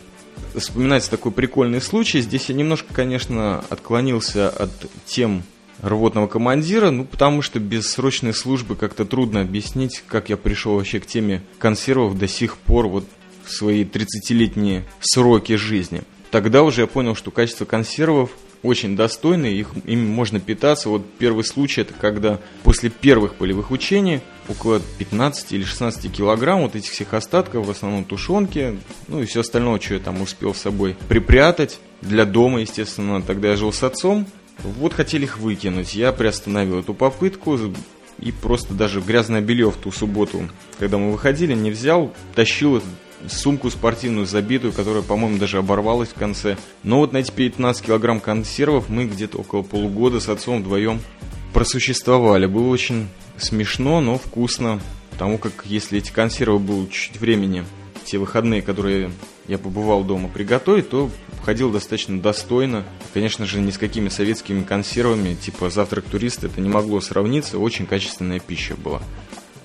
Вспоминается 0.55 1.11
такой 1.11 1.31
прикольный 1.31 1.79
случай. 1.79 2.21
Здесь 2.21 2.49
я 2.49 2.55
немножко, 2.55 2.91
конечно, 2.91 3.59
отклонился 3.69 4.49
от 4.49 4.71
тем 5.05 5.43
рвотного 5.81 6.27
командира, 6.27 6.89
ну, 6.91 7.05
потому 7.05 7.41
что 7.41 7.59
без 7.59 7.91
срочной 7.91 8.33
службы 8.33 8.75
как-то 8.75 9.05
трудно 9.05 9.41
объяснить, 9.41 10.03
как 10.07 10.29
я 10.29 10.37
пришел 10.37 10.75
вообще 10.75 10.99
к 10.99 11.05
теме 11.05 11.41
консервов 11.59 12.17
до 12.17 12.27
сих 12.27 12.57
пор, 12.57 12.87
вот 12.87 13.05
в 13.45 13.51
свои 13.51 13.83
30-летние 13.83 14.85
сроки 14.99 15.55
жизни. 15.55 16.01
Тогда 16.31 16.63
уже 16.63 16.81
я 16.81 16.87
понял, 16.87 17.15
что 17.15 17.31
качество 17.31 17.65
консервов 17.65 18.31
очень 18.65 18.95
достойные, 18.95 19.57
их, 19.57 19.69
ими 19.85 20.05
можно 20.05 20.39
питаться. 20.39 20.89
Вот 20.89 21.05
первый 21.19 21.43
случай, 21.43 21.81
это 21.81 21.93
когда 21.93 22.39
после 22.63 22.89
первых 22.89 23.35
полевых 23.35 23.71
учений 23.71 24.21
около 24.49 24.81
15 24.97 25.53
или 25.53 25.63
16 25.63 26.11
килограмм 26.11 26.61
вот 26.61 26.75
этих 26.75 26.91
всех 26.91 27.13
остатков, 27.13 27.67
в 27.67 27.69
основном 27.69 28.03
тушенки, 28.03 28.77
ну 29.07 29.21
и 29.21 29.25
все 29.25 29.41
остальное, 29.41 29.79
что 29.79 29.93
я 29.93 29.99
там 29.99 30.21
успел 30.21 30.53
с 30.53 30.59
собой 30.61 30.95
припрятать 31.07 31.79
для 32.01 32.25
дома, 32.25 32.61
естественно. 32.61 33.21
Тогда 33.21 33.49
я 33.49 33.55
жил 33.55 33.71
с 33.71 33.83
отцом, 33.83 34.27
вот 34.63 34.93
хотели 34.93 35.23
их 35.23 35.37
выкинуть. 35.37 35.95
Я 35.95 36.11
приостановил 36.11 36.79
эту 36.79 36.93
попытку 36.93 37.57
и 38.19 38.31
просто 38.31 38.73
даже 38.73 39.01
грязное 39.01 39.41
белье 39.41 39.71
в 39.71 39.75
ту 39.75 39.91
субботу, 39.91 40.49
когда 40.79 40.97
мы 40.97 41.11
выходили, 41.11 41.53
не 41.53 41.71
взял, 41.71 42.13
тащил 42.33 42.81
сумку 43.27 43.69
спортивную 43.69 44.25
забитую, 44.25 44.73
которая, 44.73 45.01
по-моему, 45.01 45.37
даже 45.37 45.57
оборвалась 45.57 46.09
в 46.09 46.15
конце. 46.15 46.57
Но 46.83 46.99
вот 46.99 47.13
на 47.13 47.17
эти 47.17 47.31
15 47.31 47.85
килограмм 47.85 48.19
консервов 48.19 48.89
мы 48.89 49.05
где-то 49.05 49.39
около 49.39 49.63
полугода 49.63 50.19
с 50.19 50.29
отцом 50.29 50.61
вдвоем 50.61 51.01
просуществовали. 51.53 52.45
Было 52.45 52.67
очень 52.67 53.07
смешно, 53.37 54.01
но 54.01 54.17
вкусно, 54.17 54.79
потому 55.11 55.37
как 55.37 55.65
если 55.65 55.99
эти 55.99 56.11
консервы 56.11 56.59
было 56.59 56.87
чуть 56.89 57.19
времени, 57.19 57.63
те 58.03 58.17
выходные, 58.17 58.61
которые 58.61 59.11
я 59.47 59.57
побывал 59.57 60.03
дома 60.03 60.29
приготовить, 60.29 60.89
то 60.89 61.09
ходил 61.43 61.71
достаточно 61.71 62.19
достойно. 62.19 62.83
Конечно 63.13 63.45
же, 63.45 63.61
ни 63.61 63.71
с 63.71 63.77
какими 63.77 64.09
советскими 64.09 64.63
консервами, 64.63 65.35
типа 65.35 65.69
завтрак 65.69 66.05
туриста, 66.05 66.47
это 66.47 66.61
не 66.61 66.69
могло 66.69 66.99
сравниться. 67.01 67.59
Очень 67.59 67.85
качественная 67.85 68.39
пища 68.39 68.75
была. 68.75 69.01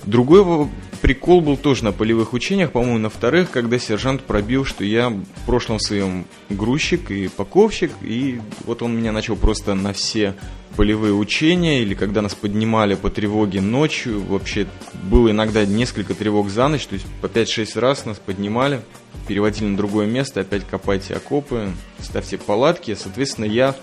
Другой 0.05 0.69
прикол 1.03 1.41
был 1.41 1.57
тоже 1.57 1.85
на 1.85 1.93
полевых 1.93 2.33
учениях, 2.33 2.73
по-моему, 2.73 2.99
на 2.99 3.11
вторых, 3.11 3.51
когда 3.51 3.79
сержант 3.79 4.23
пробил, 4.23 4.65
что 4.65 4.85
я 4.85 5.11
в 5.11 5.47
прошлом 5.47 5.79
своем 5.79 6.25
грузчик 6.49 7.11
и 7.11 7.29
паковщик, 7.29 7.93
и 8.03 8.41
вот 8.65 8.83
он 8.83 8.97
меня 8.97 9.13
начал 9.13 9.37
просто 9.37 9.75
на 9.75 9.93
все 9.93 10.35
полевые 10.77 11.13
учения, 11.13 11.83
или 11.83 11.95
когда 11.95 12.23
нас 12.23 12.35
поднимали 12.35 12.95
по 12.95 13.11
тревоге 13.11 13.61
ночью, 13.61 14.23
вообще 14.23 14.67
было 15.03 15.31
иногда 15.31 15.67
несколько 15.67 16.15
тревог 16.15 16.49
за 16.49 16.69
ночь, 16.69 16.87
то 16.87 16.95
есть 16.95 17.07
по 17.21 17.27
5-6 17.27 17.79
раз 17.79 18.07
нас 18.07 18.19
поднимали, 18.19 18.81
переводили 19.29 19.67
на 19.67 19.77
другое 19.77 20.07
место, 20.07 20.41
опять 20.41 20.67
копайте 20.67 21.15
окопы, 21.15 21.71
ставьте 21.99 22.39
палатки, 22.39 22.95
соответственно, 22.95 23.45
я, 23.45 23.77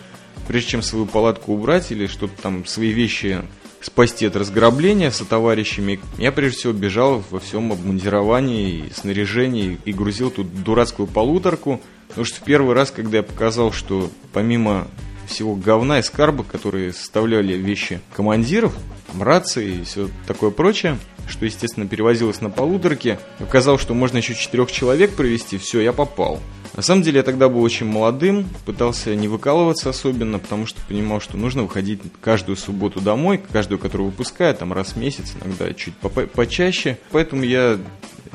прежде 0.48 0.72
чем 0.72 0.82
свою 0.82 1.06
палатку 1.06 1.54
убрать 1.54 1.92
или 1.92 2.08
что-то 2.08 2.42
там, 2.42 2.66
свои 2.66 2.90
вещи 2.90 3.44
спасти 3.82 4.26
от 4.26 4.36
разграбления 4.36 5.12
со 5.12 5.26
товарищами, 5.26 6.00
я 6.18 6.32
прежде 6.32 6.58
всего 6.58 6.74
бежал 6.74 7.24
во 7.30 7.40
всем 7.40 7.72
обмундировании 7.72 8.86
и 8.88 8.94
снаряжении 8.94 9.78
и 9.86 9.94
грузил 9.94 10.32
тут 10.32 10.64
дурацкую 10.64 11.08
полуторку, 11.08 11.82
потому 12.08 12.26
что 12.26 12.42
в 12.42 12.44
первый 12.44 12.76
раз, 12.76 12.92
когда 12.92 13.18
я 13.18 13.24
показал, 13.24 13.72
что 13.72 14.10
помимо 14.34 14.88
всего 15.28 15.56
говна 15.56 16.00
и 16.00 16.04
скарба, 16.04 16.44
которые 16.44 16.94
составляли 16.94 17.54
вещи 17.54 18.00
командиров, 18.16 18.74
рации 19.20 19.80
и 19.80 19.84
все 19.84 20.10
такое 20.26 20.52
прочее, 20.52 20.98
что, 21.28 21.46
естественно, 21.46 21.88
перевозилось 21.88 22.42
на 22.42 22.50
полуторке, 22.50 23.20
оказалось, 23.40 23.82
что 23.82 23.94
можно 23.94 24.18
еще 24.18 24.34
четырех 24.34 24.72
человек 24.72 25.16
провести, 25.16 25.58
все, 25.58 25.82
я 25.82 25.94
попал. 25.94 26.40
На 26.78 26.84
самом 26.84 27.02
деле 27.02 27.18
я 27.18 27.24
тогда 27.24 27.50
был 27.50 27.64
очень 27.64 27.88
молодым, 27.88 28.48
пытался 28.66 29.16
не 29.16 29.28
выкалываться 29.28 29.90
особенно, 29.90 30.38
потому 30.38 30.68
что 30.68 30.80
понимал, 30.88 31.20
что 31.20 31.36
нужно 31.36 31.64
выходить 31.64 32.00
каждую 32.22 32.56
субботу 32.56 33.02
домой, 33.02 33.42
каждую, 33.52 33.80
которую 33.80 34.12
выпускаю, 34.12 34.54
там 34.54 34.72
раз 34.72 34.90
в 34.90 34.98
месяц, 34.98 35.34
иногда 35.44 35.74
чуть 35.74 35.96
почаще. 35.96 37.00
Поэтому 37.12 37.42
я 37.42 37.80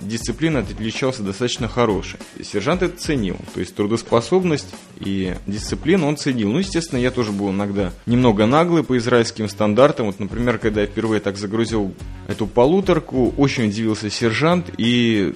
дисциплина 0.00 0.58
отличался 0.58 1.22
достаточно 1.22 1.68
хорошей. 1.68 2.18
Сержант 2.42 2.82
это 2.82 2.98
ценил, 2.98 3.36
то 3.54 3.60
есть 3.60 3.76
трудоспособность 3.76 4.74
и 4.98 5.36
дисциплину 5.46 6.08
он 6.08 6.16
ценил. 6.16 6.50
Ну, 6.50 6.58
естественно, 6.58 6.98
я 6.98 7.12
тоже 7.12 7.30
был 7.30 7.50
иногда 7.50 7.92
немного 8.06 8.46
наглый 8.46 8.82
по 8.82 8.98
израильским 8.98 9.48
стандартам. 9.48 10.06
Вот, 10.06 10.18
например, 10.18 10.58
когда 10.58 10.80
я 10.80 10.88
впервые 10.88 11.20
так 11.20 11.36
загрузил 11.36 11.94
эту 12.26 12.48
полуторку, 12.48 13.32
очень 13.36 13.68
удивился 13.68 14.10
сержант 14.10 14.68
и 14.78 15.32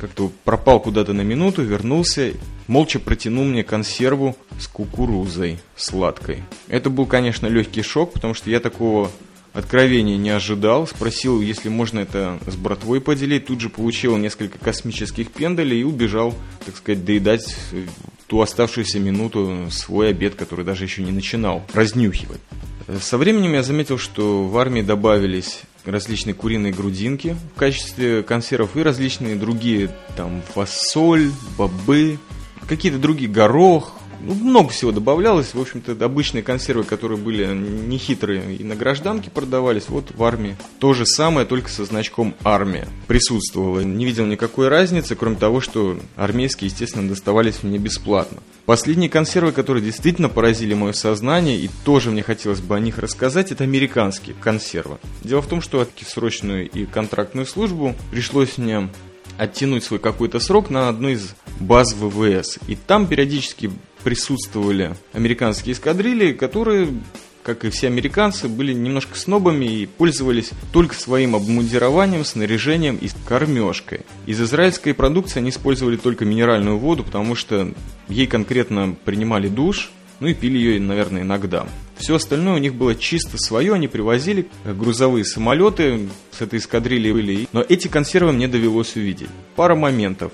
как-то 0.00 0.30
пропал 0.44 0.80
куда-то 0.80 1.12
на 1.12 1.22
минуту, 1.22 1.62
вернулся, 1.62 2.32
молча 2.66 2.98
протянул 2.98 3.44
мне 3.44 3.64
консерву 3.64 4.36
с 4.58 4.66
кукурузой 4.66 5.58
сладкой. 5.76 6.42
Это 6.68 6.90
был, 6.90 7.06
конечно, 7.06 7.46
легкий 7.46 7.82
шок, 7.82 8.12
потому 8.12 8.34
что 8.34 8.50
я 8.50 8.60
такого 8.60 9.10
откровения 9.52 10.16
не 10.16 10.30
ожидал. 10.30 10.86
Спросил, 10.86 11.40
если 11.40 11.68
можно 11.68 12.00
это 12.00 12.38
с 12.46 12.56
братвой 12.56 13.00
поделить. 13.00 13.46
Тут 13.46 13.60
же 13.60 13.68
получил 13.68 14.16
несколько 14.16 14.58
космических 14.58 15.30
пендалей 15.30 15.80
и 15.80 15.84
убежал, 15.84 16.34
так 16.64 16.76
сказать, 16.76 17.04
доедать 17.04 17.56
ту 18.26 18.40
оставшуюся 18.40 18.98
минуту 18.98 19.68
свой 19.70 20.10
обед, 20.10 20.34
который 20.34 20.64
даже 20.64 20.84
еще 20.84 21.02
не 21.02 21.12
начинал 21.12 21.62
разнюхивать. 21.74 22.40
Со 23.00 23.18
временем 23.18 23.52
я 23.52 23.62
заметил, 23.62 23.98
что 23.98 24.44
в 24.44 24.56
армии 24.58 24.82
добавились 24.82 25.62
различные 25.84 26.34
куриные 26.34 26.72
грудинки 26.72 27.36
в 27.54 27.58
качестве 27.58 28.22
консервов 28.22 28.76
и 28.76 28.82
различные 28.82 29.36
другие, 29.36 29.90
там, 30.16 30.42
фасоль, 30.54 31.30
бобы, 31.56 32.18
какие-то 32.68 32.98
другие, 32.98 33.30
горох, 33.30 33.94
Ну, 34.22 34.34
много 34.34 34.70
всего 34.70 34.92
добавлялось. 34.92 35.54
В 35.54 35.60
общем-то, 35.60 35.92
обычные 36.04 36.42
консервы, 36.42 36.84
которые 36.84 37.18
были 37.18 37.46
нехитрые 37.46 38.56
и 38.56 38.62
на 38.62 38.76
гражданке 38.76 39.30
продавались, 39.30 39.88
вот 39.88 40.12
в 40.14 40.22
армии. 40.22 40.56
То 40.78 40.94
же 40.94 41.06
самое, 41.06 41.46
только 41.46 41.68
со 41.68 41.84
значком 41.84 42.34
«Армия» 42.44 42.86
присутствовало. 43.08 43.80
Не 43.80 44.04
видел 44.04 44.26
никакой 44.26 44.68
разницы, 44.68 45.16
кроме 45.16 45.36
того, 45.36 45.60
что 45.60 45.98
армейские, 46.16 46.68
естественно, 46.70 47.08
доставались 47.08 47.62
мне 47.62 47.78
бесплатно. 47.78 48.38
Последние 48.64 49.10
консервы, 49.10 49.50
которые 49.50 49.84
действительно 49.84 50.28
поразили 50.28 50.74
мое 50.74 50.92
сознание, 50.92 51.58
и 51.58 51.68
тоже 51.84 52.12
мне 52.12 52.22
хотелось 52.22 52.60
бы 52.60 52.76
о 52.76 52.80
них 52.80 52.98
рассказать, 52.98 53.50
это 53.50 53.64
американские 53.64 54.36
консервы. 54.40 54.98
Дело 55.24 55.42
в 55.42 55.48
том, 55.48 55.60
что 55.60 55.84
в 55.84 56.08
срочную 56.08 56.70
и 56.70 56.86
контрактную 56.86 57.46
службу 57.46 57.96
пришлось 58.12 58.58
мне 58.58 58.88
оттянуть 59.36 59.82
свой 59.82 59.98
какой-то 59.98 60.38
срок 60.38 60.70
на 60.70 60.88
одну 60.88 61.08
из 61.08 61.34
баз 61.62 61.94
ВВС. 61.94 62.58
И 62.68 62.76
там 62.76 63.06
периодически 63.06 63.70
присутствовали 64.04 64.94
американские 65.12 65.74
эскадрильи, 65.74 66.32
которые 66.32 66.88
как 67.42 67.64
и 67.64 67.70
все 67.70 67.88
американцы, 67.88 68.48
были 68.48 68.72
немножко 68.72 69.18
снобами 69.18 69.64
и 69.64 69.86
пользовались 69.86 70.50
только 70.72 70.94
своим 70.94 71.34
обмундированием, 71.34 72.24
снаряжением 72.24 72.96
и 72.96 73.08
кормежкой. 73.26 74.02
Из 74.26 74.40
израильской 74.40 74.94
продукции 74.94 75.40
они 75.40 75.50
использовали 75.50 75.96
только 75.96 76.24
минеральную 76.24 76.78
воду, 76.78 77.02
потому 77.02 77.34
что 77.34 77.72
ей 78.08 78.26
конкретно 78.26 78.94
принимали 79.04 79.48
душ, 79.48 79.90
ну 80.20 80.28
и 80.28 80.34
пили 80.34 80.56
ее, 80.56 80.80
наверное, 80.80 81.22
иногда. 81.22 81.66
Все 81.96 82.14
остальное 82.14 82.54
у 82.54 82.58
них 82.58 82.74
было 82.74 82.94
чисто 82.94 83.38
свое, 83.38 83.74
они 83.74 83.88
привозили 83.88 84.46
грузовые 84.64 85.24
самолеты 85.24 86.08
с 86.30 86.40
этой 86.40 86.60
эскадрильи 86.60 87.10
были. 87.10 87.48
Но 87.52 87.64
эти 87.68 87.88
консервы 87.88 88.32
мне 88.32 88.46
довелось 88.46 88.94
увидеть. 88.94 89.28
Пара 89.56 89.74
моментов. 89.74 90.32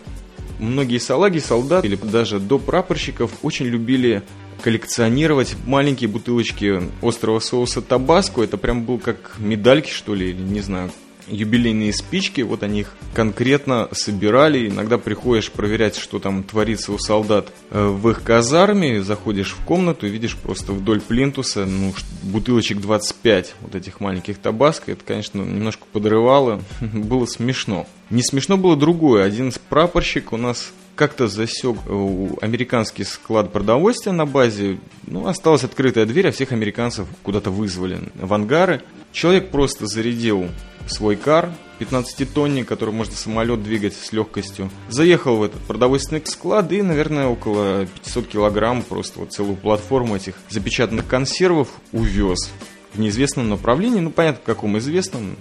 Многие 0.58 0.98
салаги, 0.98 1.38
солдаты 1.38 1.86
или 1.86 1.96
даже 1.96 2.40
до 2.40 2.58
прапорщиков 2.58 3.30
очень 3.42 3.66
любили 3.66 4.22
коллекционировать 4.62 5.54
маленькие 5.66 6.08
бутылочки 6.08 6.82
острого 7.00 7.38
соуса 7.38 7.80
табаско. 7.80 8.42
Это 8.42 8.56
прям 8.56 8.84
был 8.84 8.98
как 8.98 9.36
медальки, 9.38 9.90
что 9.90 10.14
ли, 10.14 10.30
или 10.30 10.42
не 10.42 10.60
знаю, 10.60 10.90
юбилейные 11.30 11.92
спички, 11.92 12.40
вот 12.40 12.62
они 12.62 12.80
их 12.80 12.94
конкретно 13.14 13.88
собирали. 13.92 14.68
Иногда 14.68 14.98
приходишь 14.98 15.50
проверять, 15.50 15.96
что 15.96 16.18
там 16.18 16.42
творится 16.42 16.92
у 16.92 16.98
солдат 16.98 17.52
э, 17.70 17.86
в 17.86 18.08
их 18.10 18.22
казарме, 18.22 19.02
заходишь 19.02 19.52
в 19.52 19.64
комнату 19.64 20.06
и 20.06 20.10
видишь 20.10 20.36
просто 20.36 20.72
вдоль 20.72 21.00
плинтуса 21.00 21.66
ну, 21.66 21.94
бутылочек 22.22 22.80
25 22.80 23.54
вот 23.60 23.74
этих 23.74 24.00
маленьких 24.00 24.38
табаско. 24.38 24.92
Это, 24.92 25.04
конечно, 25.04 25.38
немножко 25.38 25.84
подрывало, 25.92 26.62
было 26.80 27.26
смешно. 27.26 27.86
Не 28.10 28.22
смешно 28.22 28.56
было 28.56 28.76
другое. 28.76 29.24
Один 29.24 29.52
прапорщик 29.68 30.32
у 30.32 30.36
нас 30.36 30.72
как-то 30.98 31.28
засек 31.28 31.76
э, 31.86 32.28
американский 32.40 33.04
склад 33.04 33.52
продовольствия 33.52 34.12
на 34.12 34.26
базе. 34.26 34.80
Ну, 35.06 35.28
осталась 35.28 35.62
открытая 35.62 36.06
дверь, 36.06 36.28
а 36.28 36.32
всех 36.32 36.50
американцев 36.50 37.06
куда-то 37.22 37.50
вызвали 37.52 38.00
в 38.14 38.34
ангары. 38.34 38.82
Человек 39.12 39.50
просто 39.50 39.86
зарядил 39.86 40.48
свой 40.90 41.16
кар, 41.16 41.50
15-тонник, 41.78 42.64
который 42.64 42.92
можно 42.92 43.14
самолет 43.14 43.62
двигать 43.62 43.94
с 43.94 44.12
легкостью. 44.12 44.70
Заехал 44.88 45.36
в 45.36 45.42
этот 45.42 45.60
продовольственный 45.62 46.22
склад 46.24 46.72
и, 46.72 46.82
наверное, 46.82 47.26
около 47.26 47.86
500 47.86 48.26
килограмм, 48.26 48.82
просто 48.82 49.20
вот 49.20 49.32
целую 49.32 49.56
платформу 49.56 50.16
этих 50.16 50.34
запечатанных 50.48 51.06
консервов 51.06 51.68
увез 51.92 52.50
в 52.92 53.00
неизвестном 53.00 53.48
направлении. 53.48 54.00
Ну, 54.00 54.10
понятно, 54.10 54.40
в 54.42 54.46
каком 54.46 54.78
известном. 54.78 55.36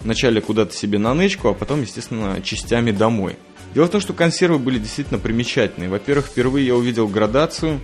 Вначале 0.00 0.40
куда-то 0.40 0.74
себе 0.74 0.98
на 0.98 1.14
нычку, 1.14 1.48
а 1.48 1.54
потом, 1.54 1.82
естественно, 1.82 2.40
частями 2.42 2.90
домой. 2.90 3.36
Дело 3.74 3.86
в 3.86 3.90
том, 3.90 4.00
что 4.00 4.12
консервы 4.12 4.58
были 4.58 4.78
действительно 4.78 5.18
примечательные. 5.18 5.88
Во-первых, 5.88 6.26
впервые 6.26 6.66
я 6.66 6.74
увидел 6.74 7.06
градацию 7.08 7.80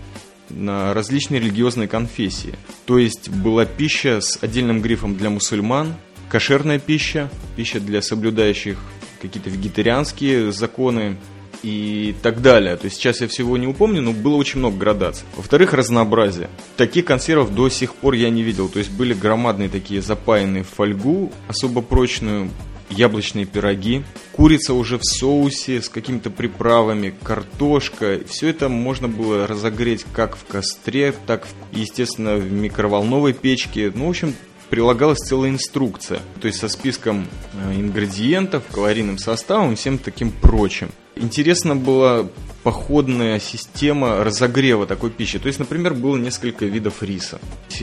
на 0.50 0.92
различные 0.94 1.40
религиозные 1.40 1.88
конфессии. 1.88 2.54
То 2.86 2.98
есть 2.98 3.28
была 3.28 3.64
пища 3.64 4.20
с 4.20 4.38
отдельным 4.42 4.82
грифом 4.82 5.16
для 5.16 5.30
мусульман, 5.30 5.94
кошерная 6.28 6.78
пища, 6.78 7.30
пища 7.56 7.80
для 7.80 8.02
соблюдающих 8.02 8.78
какие-то 9.20 9.50
вегетарианские 9.50 10.52
законы 10.52 11.16
и 11.62 12.14
так 12.22 12.40
далее. 12.40 12.76
То 12.76 12.86
есть 12.86 12.96
сейчас 12.96 13.20
я 13.20 13.28
всего 13.28 13.56
не 13.56 13.66
упомню, 13.66 14.02
но 14.02 14.12
было 14.12 14.36
очень 14.36 14.60
много 14.60 14.76
градаций. 14.76 15.26
Во-вторых, 15.36 15.72
разнообразие. 15.72 16.48
Таких 16.76 17.04
консервов 17.04 17.54
до 17.54 17.68
сих 17.68 17.94
пор 17.94 18.14
я 18.14 18.30
не 18.30 18.42
видел. 18.42 18.68
То 18.68 18.78
есть 18.78 18.90
были 18.90 19.14
громадные 19.14 19.68
такие 19.68 20.00
запаянные 20.00 20.62
в 20.62 20.68
фольгу, 20.68 21.32
особо 21.48 21.82
прочную, 21.82 22.50
яблочные 22.90 23.44
пироги, 23.44 24.02
курица 24.32 24.74
уже 24.74 24.98
в 24.98 25.04
соусе 25.04 25.82
с 25.82 25.88
какими-то 25.88 26.30
приправами, 26.30 27.14
картошка. 27.22 28.20
Все 28.26 28.48
это 28.48 28.68
можно 28.68 29.08
было 29.08 29.46
разогреть 29.46 30.06
как 30.12 30.36
в 30.36 30.44
костре, 30.44 31.12
так, 31.26 31.46
естественно, 31.72 32.36
в 32.36 32.50
микроволновой 32.50 33.34
печке. 33.34 33.92
Ну, 33.94 34.06
в 34.06 34.10
общем, 34.10 34.34
прилагалась 34.70 35.18
целая 35.18 35.50
инструкция, 35.50 36.20
то 36.40 36.46
есть 36.46 36.58
со 36.58 36.68
списком 36.68 37.26
э, 37.54 37.74
ингредиентов, 37.74 38.64
калорийным 38.70 39.18
составом 39.18 39.72
и 39.72 39.76
всем 39.76 39.98
таким 39.98 40.30
прочим. 40.30 40.90
Интересно 41.16 41.74
была 41.74 42.28
походная 42.62 43.40
система 43.40 44.22
разогрева 44.22 44.86
такой 44.86 45.10
пищи. 45.10 45.38
То 45.38 45.48
есть, 45.48 45.58
например, 45.58 45.94
было 45.94 46.16
несколько 46.16 46.64
видов 46.64 47.02
риса. 47.02 47.40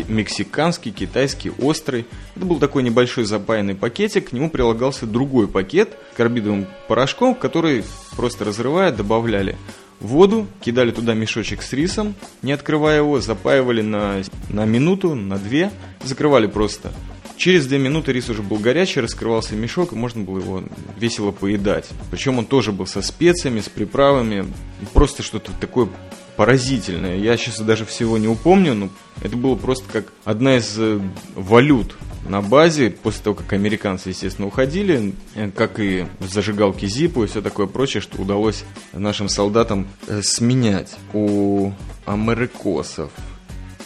Мексиканский, 0.08 0.92
китайский, 0.92 1.52
острый. 1.60 2.06
Это 2.36 2.46
был 2.46 2.60
такой 2.60 2.84
небольшой 2.84 3.26
запаянный 3.26 3.76
пакетик, 3.76 4.30
к 4.30 4.32
нему 4.32 4.50
прилагался 4.50 5.06
другой 5.06 5.48
пакет 5.48 5.98
карбидовым 6.16 6.68
порошком, 6.88 7.36
который 7.36 7.84
просто 8.16 8.46
разрывая 8.46 8.92
добавляли 8.92 9.58
воду, 10.00 10.48
кидали 10.62 10.92
туда 10.92 11.14
мешочек 11.14 11.62
с 11.62 11.74
рисом, 11.74 12.16
не 12.42 12.52
открывая 12.52 12.98
его, 12.98 13.20
запаивали 13.22 13.82
на, 13.82 14.22
на 14.50 14.66
минуту, 14.66 15.16
на 15.16 15.38
две, 15.38 15.72
закрывали 16.04 16.48
просто. 16.48 16.94
Через 17.38 17.68
две 17.68 17.78
минуты 17.78 18.14
рис 18.14 18.30
уже 18.30 18.42
был 18.42 18.58
горячий, 18.58 19.02
раскрывался 19.02 19.56
мешок, 19.56 19.92
и 19.92 19.96
можно 19.96 20.24
было 20.24 20.40
его 20.40 20.64
весело 20.98 21.32
поедать. 21.32 21.90
Причем 22.10 22.38
он 22.38 22.46
тоже 22.46 22.72
был 22.72 22.88
со 22.88 23.02
специями, 23.02 23.60
с 23.60 23.68
приправами, 23.68 24.46
просто 24.94 25.22
что-то 25.22 25.52
такое 25.60 25.90
поразительное. 26.36 27.18
Я 27.18 27.38
сейчас 27.38 27.60
даже 27.60 27.86
всего 27.86 28.18
не 28.18 28.28
упомню, 28.28 28.74
но 28.74 28.90
это 29.22 29.36
было 29.38 29.56
просто 29.56 29.86
как 29.92 30.14
одна 30.24 30.58
из 30.58 30.76
э, 30.78 31.00
валют 31.36 31.96
на 32.28 32.42
базе, 32.42 32.90
после 32.90 33.24
того, 33.24 33.36
как 33.36 33.54
американцы, 33.54 34.10
естественно, 34.10 34.48
уходили, 34.48 35.14
э, 35.36 35.52
как 35.52 35.80
и 35.80 36.08
зажигалки 36.20 36.86
Зипу 36.86 37.24
и 37.24 37.28
все 37.28 37.42
такое 37.42 37.68
прочее, 37.68 38.02
что 38.02 38.22
удалось 38.22 38.64
нашим 38.94 39.30
солдатам 39.30 39.88
э, 40.08 40.22
сменять 40.22 40.96
у 41.14 41.72
америкосов. 42.06 43.12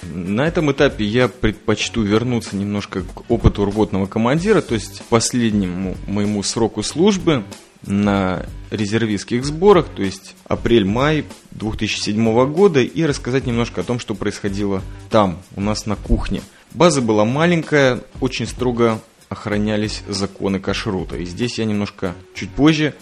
На 0.03 0.47
этом 0.47 0.71
этапе 0.71 1.03
я 1.03 1.27
предпочту 1.27 2.01
вернуться 2.01 2.55
немножко 2.55 3.01
к 3.01 3.29
опыту 3.29 3.65
рвотного 3.65 4.05
командира, 4.05 4.61
то 4.61 4.73
есть 4.73 5.03
последнему 5.09 5.97
моему 6.07 6.41
сроку 6.41 6.83
службы 6.83 7.43
на 7.85 8.45
резервистских 8.71 9.45
сборах, 9.45 9.87
то 9.95 10.03
есть 10.03 10.35
апрель-май 10.45 11.25
2007 11.51 12.51
года, 12.51 12.81
и 12.81 13.03
рассказать 13.03 13.45
немножко 13.45 13.81
о 13.81 13.83
том, 13.83 13.99
что 13.99 14.15
происходило 14.15 14.81
там, 15.09 15.41
у 15.55 15.61
нас 15.61 15.85
на 15.85 15.95
кухне. 15.95 16.41
База 16.71 17.01
была 17.01 17.25
маленькая, 17.25 18.01
очень 18.21 18.47
строго 18.47 19.01
охранялись 19.29 20.03
законы 20.07 20.59
кашрута. 20.59 21.17
И 21.17 21.25
здесь 21.25 21.57
я 21.59 21.65
немножко 21.65 22.15
чуть 22.33 22.49
позже 22.49 22.93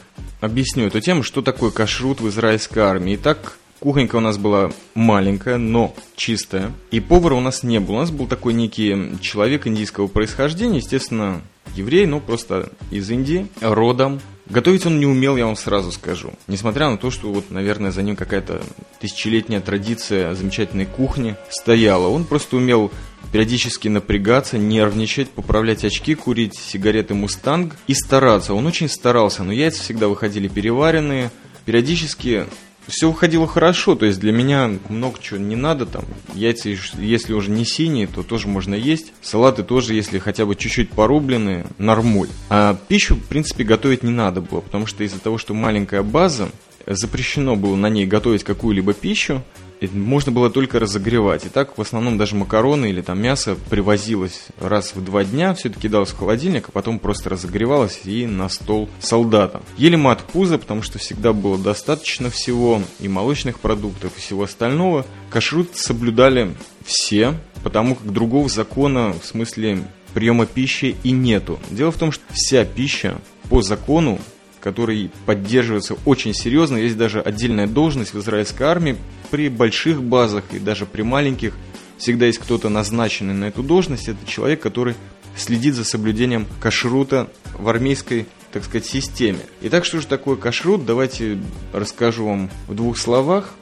объясню 0.42 0.88
эту 0.88 1.00
тему, 1.00 1.24
что 1.24 1.42
такое 1.42 1.72
кашрут 1.72 2.22
в 2.22 2.28
израильской 2.30 2.84
армии. 2.84 3.16
Итак, 3.16 3.58
Кухонька 3.80 4.16
у 4.16 4.22
нас 4.22 4.40
была 4.40 4.72
маленькая, 4.96 5.58
но 5.58 5.94
чистая. 6.16 6.72
И 6.90 7.00
повара 7.00 7.36
у 7.36 7.40
нас 7.40 7.62
не 7.62 7.80
было. 7.80 7.98
У 7.98 8.00
нас 8.00 8.10
был 8.10 8.26
такой 8.26 8.54
некий 8.54 9.20
человек 9.22 9.68
индийского 9.68 10.08
происхождения, 10.08 10.78
естественно, 10.78 11.42
еврей, 11.76 12.08
но 12.08 12.20
просто 12.20 12.72
из 12.90 13.10
Индии, 13.12 13.48
родом. 13.62 14.20
Готовить 14.50 14.86
он 14.86 15.00
не 15.00 15.06
умел, 15.06 15.36
я 15.36 15.46
вам 15.46 15.58
сразу 15.58 15.92
скажу. 15.92 16.34
Несмотря 16.48 16.90
на 16.90 16.98
то, 16.98 17.12
что 17.12 17.32
вот, 17.34 17.52
наверное, 17.52 17.92
за 17.92 18.02
ним 18.02 18.16
какая-то 18.16 18.62
тысячелетняя 19.02 19.60
традиция 19.60 20.34
замечательной 20.36 20.86
кухни 20.86 21.36
стояла. 21.50 22.08
Он 22.08 22.24
просто 22.24 22.56
умел 22.56 22.92
периодически 23.34 23.90
напрягаться, 23.90 24.58
нервничать, 24.58 25.30
поправлять 25.30 25.84
очки, 25.84 26.16
курить 26.16 26.58
сигареты 26.58 27.14
«Мустанг» 27.14 27.76
и 27.88 27.94
стараться. 27.94 28.54
Он 28.54 28.66
очень 28.66 28.88
старался, 28.88 29.44
но 29.44 29.52
яйца 29.52 29.82
всегда 29.82 30.08
выходили 30.08 30.48
переваренные. 30.48 31.30
Периодически 31.66 32.46
все 32.88 33.10
выходило 33.10 33.48
хорошо, 33.48 33.96
то 33.96 34.06
есть 34.06 34.20
для 34.20 34.32
меня 34.32 34.72
много 34.90 35.20
чего 35.22 35.40
не 35.40 35.56
надо, 35.56 35.86
там, 35.86 36.06
яйца, 36.34 36.70
если 36.70 37.34
уже 37.34 37.52
не 37.52 37.66
синие, 37.66 38.08
то 38.08 38.24
тоже 38.24 38.48
можно 38.48 38.76
есть, 38.76 39.14
салаты 39.22 39.64
тоже, 39.64 39.94
если 39.94 40.20
хотя 40.20 40.46
бы 40.46 40.56
чуть-чуть 40.56 40.90
порубленные, 40.90 41.66
нормуль. 41.78 42.30
А 42.50 42.78
пищу, 42.88 43.16
в 43.16 43.26
принципе, 43.26 43.64
готовить 43.64 44.04
не 44.04 44.12
надо 44.12 44.42
было, 44.42 44.62
потому 44.62 44.86
что 44.86 45.04
из-за 45.04 45.20
того, 45.20 45.38
что 45.38 45.54
маленькая 45.54 46.04
база, 46.04 46.50
запрещено 46.86 47.56
было 47.56 47.76
на 47.76 47.90
ней 47.90 48.06
готовить 48.06 48.44
какую-либо 48.44 48.94
пищу, 48.94 49.44
можно 49.82 50.32
было 50.32 50.50
только 50.50 50.80
разогревать. 50.80 51.46
И 51.46 51.50
так 51.50 51.78
в 51.78 51.82
основном 51.82 52.18
даже 52.18 52.36
макароны 52.36 52.90
или 52.90 53.02
там 53.02 53.22
мясо 53.22 53.56
привозилось 53.70 54.48
раз 54.60 54.96
в 54.96 55.04
два 55.04 55.24
дня, 55.24 55.54
все 55.54 55.70
это 55.70 55.80
кидалось 55.80 56.10
в 56.10 56.18
холодильник, 56.18 56.70
а 56.70 56.72
потом 56.72 57.00
просто 57.00 57.30
разогревалось 57.30 58.02
и 58.06 58.26
на 58.26 58.50
стол 58.50 58.90
солдатам. 59.00 59.62
Ели 59.78 59.96
мы 59.96 60.12
от 60.12 60.24
пуза, 60.24 60.58
потому 60.58 60.82
что 60.82 61.00
всегда 61.00 61.34
было 61.34 61.58
достаточно 61.58 62.30
всего 62.30 62.82
и 63.00 63.08
молочных 63.08 63.60
продуктов, 63.60 64.14
и 64.18 64.22
всего 64.22 64.44
остального. 64.44 65.06
Кашрут 65.30 65.76
соблюдали 65.76 66.56
все, 66.86 67.34
потому 67.64 67.96
как 67.96 68.12
другого 68.12 68.50
закона 68.50 69.14
в 69.22 69.26
смысле 69.26 69.84
приема 70.14 70.46
пищи 70.46 70.96
и 71.04 71.12
нету. 71.12 71.60
Дело 71.70 71.92
в 71.92 71.98
том, 71.98 72.12
что 72.12 72.24
вся 72.34 72.66
пища 72.66 73.20
по 73.50 73.62
закону 73.62 74.20
который 74.68 75.12
поддерживается 75.26 75.96
очень 76.04 76.34
серьезно. 76.34 76.76
Есть 76.76 76.98
даже 76.98 77.22
отдельная 77.22 77.68
должность 77.68 78.14
в 78.14 78.20
израильской 78.20 78.68
армии 78.68 78.98
при 79.32 79.48
больших 79.48 80.04
базах 80.04 80.44
и 80.52 80.60
даже 80.60 80.86
при 80.86 81.04
маленьких. 81.04 81.54
Всегда 81.98 82.26
есть 82.26 82.40
кто-то 82.40 82.68
назначенный 82.68 83.34
на 83.34 83.46
эту 83.46 83.64
должность. 83.64 84.10
Это 84.10 84.18
человек, 84.28 84.60
который 84.60 84.96
следит 85.38 85.74
за 85.74 85.86
соблюдением 85.86 86.48
кашрута 86.60 87.30
в 87.58 87.70
армейской 87.70 88.26
так 88.52 88.66
сказать, 88.66 88.86
системе. 88.86 89.40
Итак, 89.62 89.86
что 89.86 90.02
же 90.02 90.08
такое 90.08 90.36
кашрут? 90.36 90.86
Давайте 90.86 91.38
расскажу 91.72 92.26
вам 92.26 92.50
в 92.68 92.76
двух 92.76 92.98
словах. 92.98 93.54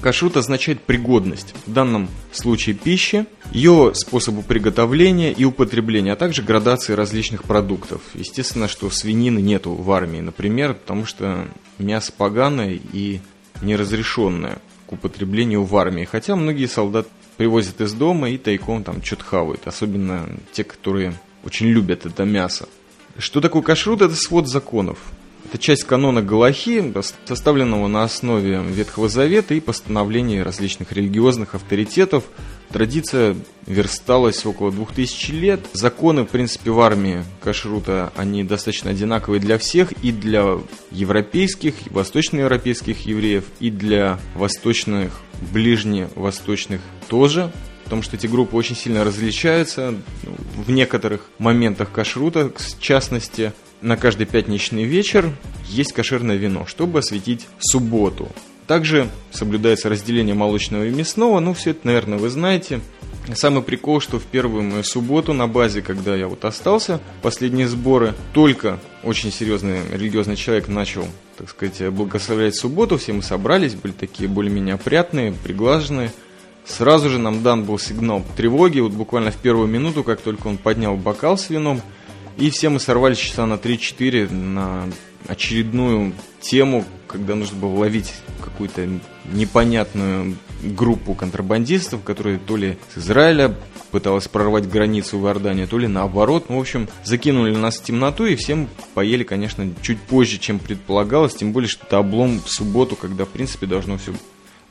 Кашрут 0.00 0.36
означает 0.36 0.82
пригодность, 0.82 1.54
в 1.66 1.72
данном 1.72 2.08
случае 2.30 2.74
пищи, 2.74 3.26
ее 3.50 3.92
способу 3.94 4.42
приготовления 4.42 5.32
и 5.32 5.44
употребления, 5.44 6.12
а 6.12 6.16
также 6.16 6.42
градации 6.42 6.92
различных 6.92 7.44
продуктов. 7.44 8.02
Естественно, 8.14 8.68
что 8.68 8.90
свинины 8.90 9.40
нету 9.40 9.72
в 9.72 9.90
армии, 9.90 10.20
например, 10.20 10.74
потому 10.74 11.06
что 11.06 11.48
мясо 11.78 12.12
поганое 12.16 12.78
и 12.92 13.20
неразрешенное 13.62 14.58
к 14.86 14.92
употреблению 14.92 15.64
в 15.64 15.76
армии. 15.76 16.04
Хотя 16.04 16.36
многие 16.36 16.66
солдаты 16.66 17.08
привозят 17.36 17.80
из 17.80 17.92
дома 17.92 18.30
и 18.30 18.38
тайком 18.38 18.84
там 18.84 19.02
что-то 19.02 19.24
хавают, 19.24 19.66
особенно 19.66 20.28
те, 20.52 20.64
которые 20.64 21.14
очень 21.44 21.66
любят 21.66 22.06
это 22.06 22.24
мясо. 22.24 22.68
Что 23.18 23.40
такое 23.40 23.62
кашрут? 23.62 24.02
Это 24.02 24.14
свод 24.14 24.48
законов. 24.48 24.98
Это 25.48 25.58
часть 25.58 25.84
канона 25.84 26.22
Галахи, 26.22 26.92
составленного 27.24 27.86
на 27.86 28.02
основе 28.02 28.60
Ветхого 28.66 29.08
Завета 29.08 29.54
и 29.54 29.60
постановлений 29.60 30.42
различных 30.42 30.90
религиозных 30.90 31.54
авторитетов. 31.54 32.24
Традиция 32.70 33.36
версталась 33.64 34.44
около 34.44 34.72
2000 34.72 35.30
лет. 35.30 35.60
Законы, 35.72 36.24
в 36.24 36.30
принципе, 36.30 36.72
в 36.72 36.80
армии 36.80 37.22
кашрута, 37.40 38.12
они 38.16 38.42
достаточно 38.42 38.90
одинаковые 38.90 39.38
для 39.38 39.56
всех, 39.58 39.92
и 40.02 40.10
для 40.10 40.58
европейских, 40.90 41.86
и 41.86 41.90
восточноевропейских 41.90 43.06
евреев, 43.06 43.44
и 43.60 43.70
для 43.70 44.18
восточных, 44.34 45.12
ближневосточных 45.52 46.80
тоже 47.06 47.52
потому 47.84 48.02
что 48.02 48.16
эти 48.16 48.26
группы 48.26 48.56
очень 48.56 48.74
сильно 48.74 49.04
различаются 49.04 49.94
в 50.24 50.72
некоторых 50.72 51.20
моментах 51.38 51.92
кашрута, 51.92 52.50
в 52.52 52.80
частности, 52.80 53.52
на 53.80 53.96
каждый 53.96 54.26
пятничный 54.26 54.84
вечер 54.84 55.30
есть 55.68 55.92
кошерное 55.92 56.36
вино, 56.36 56.66
чтобы 56.66 57.00
осветить 57.00 57.46
субботу. 57.58 58.28
Также 58.66 59.08
соблюдается 59.30 59.88
разделение 59.88 60.34
молочного 60.34 60.86
и 60.86 60.90
мясного, 60.90 61.38
ну 61.38 61.54
все 61.54 61.70
это, 61.70 61.86
наверное, 61.86 62.18
вы 62.18 62.28
знаете. 62.30 62.80
Самый 63.34 63.62
прикол, 63.62 64.00
что 64.00 64.18
в 64.18 64.24
первую 64.24 64.62
мою 64.62 64.84
субботу 64.84 65.32
на 65.32 65.46
базе, 65.46 65.82
когда 65.82 66.14
я 66.14 66.28
вот 66.28 66.44
остался, 66.44 67.00
последние 67.22 67.68
сборы, 67.68 68.14
только 68.32 68.78
очень 69.02 69.32
серьезный 69.32 69.78
религиозный 69.92 70.36
человек 70.36 70.68
начал, 70.68 71.06
так 71.36 71.48
сказать, 71.50 71.92
благословлять 71.92 72.56
субботу, 72.56 72.98
все 72.98 73.12
мы 73.12 73.22
собрались, 73.22 73.74
были 73.74 73.92
такие 73.92 74.28
более-менее 74.28 74.74
опрятные, 74.74 75.32
приглаженные. 75.32 76.12
Сразу 76.64 77.08
же 77.08 77.18
нам 77.18 77.42
дан 77.42 77.64
был 77.64 77.78
сигнал 77.78 78.24
тревоги, 78.36 78.80
вот 78.80 78.92
буквально 78.92 79.30
в 79.30 79.36
первую 79.36 79.68
минуту, 79.68 80.02
как 80.02 80.20
только 80.20 80.48
он 80.48 80.56
поднял 80.56 80.96
бокал 80.96 81.38
с 81.38 81.50
вином, 81.50 81.80
и 82.36 82.50
все 82.50 82.68
мы 82.68 82.80
сорвались 82.80 83.18
часа 83.18 83.46
на 83.46 83.54
3-4 83.54 84.32
на 84.32 84.84
очередную 85.26 86.12
тему, 86.40 86.84
когда 87.06 87.34
нужно 87.34 87.58
было 87.58 87.74
ловить 87.78 88.12
какую-то 88.42 88.88
непонятную 89.32 90.36
группу 90.62 91.14
контрабандистов, 91.14 92.02
которые 92.02 92.38
то 92.38 92.56
ли 92.56 92.78
с 92.94 92.98
Израиля 92.98 93.54
пыталась 93.90 94.28
прорвать 94.28 94.68
границу 94.68 95.18
в 95.18 95.26
Иордании, 95.26 95.66
то 95.66 95.78
ли 95.78 95.86
наоборот. 95.86 96.46
Ну, 96.48 96.58
в 96.58 96.60
общем, 96.60 96.88
закинули 97.04 97.54
нас 97.54 97.78
в 97.78 97.84
темноту, 97.84 98.26
и 98.26 98.36
всем 98.36 98.68
поели, 98.94 99.24
конечно, 99.24 99.68
чуть 99.82 100.00
позже, 100.00 100.38
чем 100.38 100.58
предполагалось, 100.58 101.34
тем 101.34 101.52
более, 101.52 101.68
что 101.68 101.86
это 101.86 101.98
облом 101.98 102.40
в 102.40 102.48
субботу, 102.48 102.96
когда, 102.96 103.24
в 103.24 103.28
принципе, 103.28 103.66
должно 103.66 103.98
все 103.98 104.12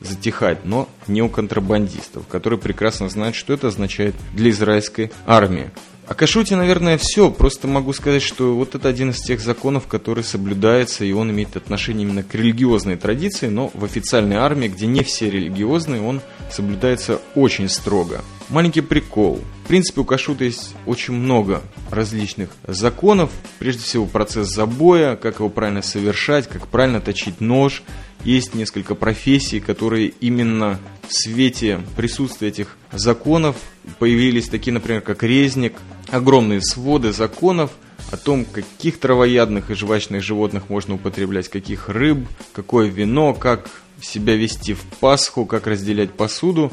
затихать, 0.00 0.64
но 0.64 0.88
не 1.06 1.22
у 1.22 1.28
контрабандистов, 1.28 2.26
которые 2.28 2.60
прекрасно 2.60 3.08
знают, 3.08 3.34
что 3.34 3.54
это 3.54 3.68
означает 3.68 4.14
для 4.34 4.50
израильской 4.50 5.10
армии. 5.26 5.70
О 6.06 6.14
кашруте, 6.14 6.54
наверное, 6.54 6.98
все. 6.98 7.30
Просто 7.32 7.66
могу 7.66 7.92
сказать, 7.92 8.22
что 8.22 8.54
вот 8.54 8.76
это 8.76 8.88
один 8.88 9.10
из 9.10 9.20
тех 9.20 9.40
законов, 9.40 9.88
который 9.88 10.22
соблюдается, 10.22 11.04
и 11.04 11.10
он 11.10 11.32
имеет 11.32 11.56
отношение 11.56 12.06
именно 12.06 12.22
к 12.22 12.32
религиозной 12.32 12.96
традиции, 12.96 13.48
но 13.48 13.72
в 13.74 13.84
официальной 13.84 14.36
армии, 14.36 14.68
где 14.68 14.86
не 14.86 15.02
все 15.02 15.28
религиозные, 15.28 16.00
он 16.00 16.20
соблюдается 16.50 17.20
очень 17.34 17.68
строго. 17.68 18.22
Маленький 18.48 18.80
прикол. 18.80 19.42
В 19.64 19.68
принципе, 19.68 20.02
у 20.02 20.04
кашута 20.04 20.44
есть 20.44 20.74
очень 20.86 21.14
много 21.14 21.62
различных 21.90 22.50
законов. 22.68 23.30
Прежде 23.58 23.82
всего, 23.82 24.06
процесс 24.06 24.48
забоя, 24.48 25.16
как 25.16 25.40
его 25.40 25.48
правильно 25.48 25.82
совершать, 25.82 26.48
как 26.48 26.68
правильно 26.68 27.00
точить 27.00 27.40
нож. 27.40 27.82
Есть 28.24 28.54
несколько 28.54 28.94
профессий, 28.94 29.58
которые 29.58 30.12
именно 30.20 30.78
в 31.08 31.12
свете 31.12 31.80
присутствия 31.96 32.48
этих 32.48 32.76
законов 32.92 33.56
появились 33.98 34.48
такие, 34.48 34.72
например, 34.72 35.00
как 35.00 35.24
резник, 35.24 35.74
огромные 36.10 36.60
своды 36.60 37.12
законов 37.12 37.72
о 38.12 38.16
том, 38.16 38.44
каких 38.44 39.00
травоядных 39.00 39.70
и 39.70 39.74
жвачных 39.74 40.22
животных 40.22 40.68
можно 40.68 40.94
употреблять, 40.94 41.48
каких 41.48 41.88
рыб, 41.88 42.28
какое 42.52 42.86
вино, 42.86 43.34
как 43.34 43.68
себя 44.00 44.36
вести 44.36 44.74
в 44.74 44.82
Пасху, 45.00 45.46
как 45.46 45.66
разделять 45.66 46.12
посуду. 46.12 46.72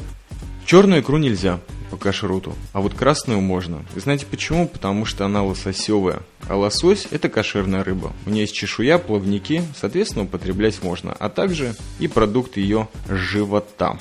Черную 0.66 1.02
икру 1.02 1.18
нельзя 1.18 1.60
по 1.90 1.96
кашруту, 1.96 2.54
а 2.72 2.80
вот 2.80 2.94
красную 2.94 3.40
можно. 3.40 3.84
И 3.94 4.00
знаете 4.00 4.26
почему? 4.26 4.66
Потому 4.66 5.04
что 5.04 5.26
она 5.26 5.44
лососевая. 5.44 6.22
А 6.48 6.56
лосось– 6.56 7.06
это 7.10 7.28
кошерная 7.28 7.84
рыба. 7.84 8.12
У 8.26 8.30
нее 8.30 8.42
есть 8.42 8.54
чешуя, 8.54 8.98
плавники, 8.98 9.62
соответственно, 9.78 10.24
употреблять 10.24 10.82
можно. 10.82 11.14
А 11.18 11.28
также 11.28 11.74
и 11.98 12.08
продукт 12.08 12.56
ее 12.56 12.88
живота. 13.08 13.98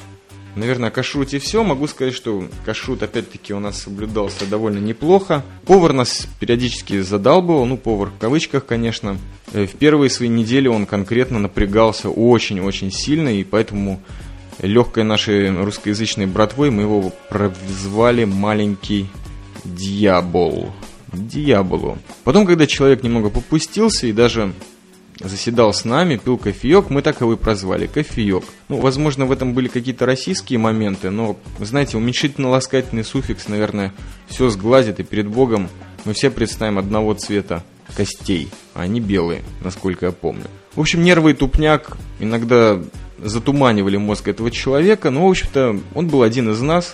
Наверное, 0.56 0.90
о 0.90 0.92
кашруте 0.92 1.40
все. 1.40 1.64
Могу 1.64 1.88
сказать, 1.88 2.14
что 2.14 2.48
кашрут, 2.64 3.02
опять-таки, 3.02 3.54
у 3.54 3.60
нас 3.60 3.82
соблюдался 3.82 4.46
довольно 4.46 4.78
неплохо. 4.78 5.44
Повар 5.66 5.94
нас 5.94 6.28
периодически 6.40 7.02
задалбывал, 7.02 7.66
ну, 7.66 7.78
повар 7.78 8.10
в 8.10 8.18
кавычках, 8.20 8.66
конечно. 8.66 9.18
Э, 9.54 9.66
в 9.66 9.76
первые 9.76 10.10
свои 10.10 10.30
недели 10.30 10.68
он 10.68 10.86
конкретно 10.86 11.39
напрягался 11.39 12.10
очень-очень 12.10 12.92
сильно, 12.92 13.30
и 13.30 13.44
поэтому 13.44 14.02
легкой 14.62 15.04
нашей 15.04 15.50
русскоязычной 15.63 16.26
братвой 16.26 16.72
мы 16.72 16.82
его 16.82 17.12
прозвали 17.30 18.26
«маленький 18.26 19.08
дьявол». 19.63 20.74
Дьяволу. 21.13 22.00
Потом, 22.24 22.48
когда 22.48 22.66
человек 22.66 23.04
немного 23.04 23.30
попустился 23.30 24.08
и 24.08 24.12
даже 24.12 24.52
заседал 25.20 25.72
с 25.72 25.86
нами, 25.86 26.18
пил 26.18 26.39
кофеек, 26.39 26.89
мы 26.89 27.04
так 27.04 27.22
его 27.22 27.34
и 27.34 27.38
прозвали, 27.38 27.86
кофеек. 27.86 28.44
Ну, 28.68 28.80
возможно, 28.80 29.28
в 29.28 29.32
этом 29.32 29.54
были 29.54 29.68
какие-то 29.68 30.08
российские 30.08 30.58
моменты, 30.58 31.12
но, 31.12 31.38
знаете, 31.60 31.98
уменьшительно-ласкательный 31.98 33.04
суффикс, 33.04 33.48
наверное, 33.48 33.94
все 34.28 34.50
сглазит, 34.50 35.00
и 35.00 35.04
перед 35.04 35.28
Богом 35.28 35.70
мы 36.04 36.13
все 36.13 36.32
представим 36.32 36.80
одного 36.80 37.13
цвета 37.13 37.63
костей, 37.96 38.50
а 38.74 38.82
они 38.82 39.00
белые, 39.00 39.43
насколько 39.63 40.08
я 40.08 40.12
помню. 40.12 40.46
В 40.76 40.82
общем, 40.82 41.04
нервы 41.04 41.32
и 41.32 41.34
тупняк 41.34 41.98
иногда 42.19 42.82
затуманивали 43.19 43.98
мозг 43.98 44.28
этого 44.28 44.52
человека, 44.52 45.10
но, 45.10 45.28
в 45.28 45.30
общем-то, 45.30 45.80
он 45.93 46.08
был 46.08 46.24
один 46.24 46.52
из 46.52 46.62
нас, 46.62 46.93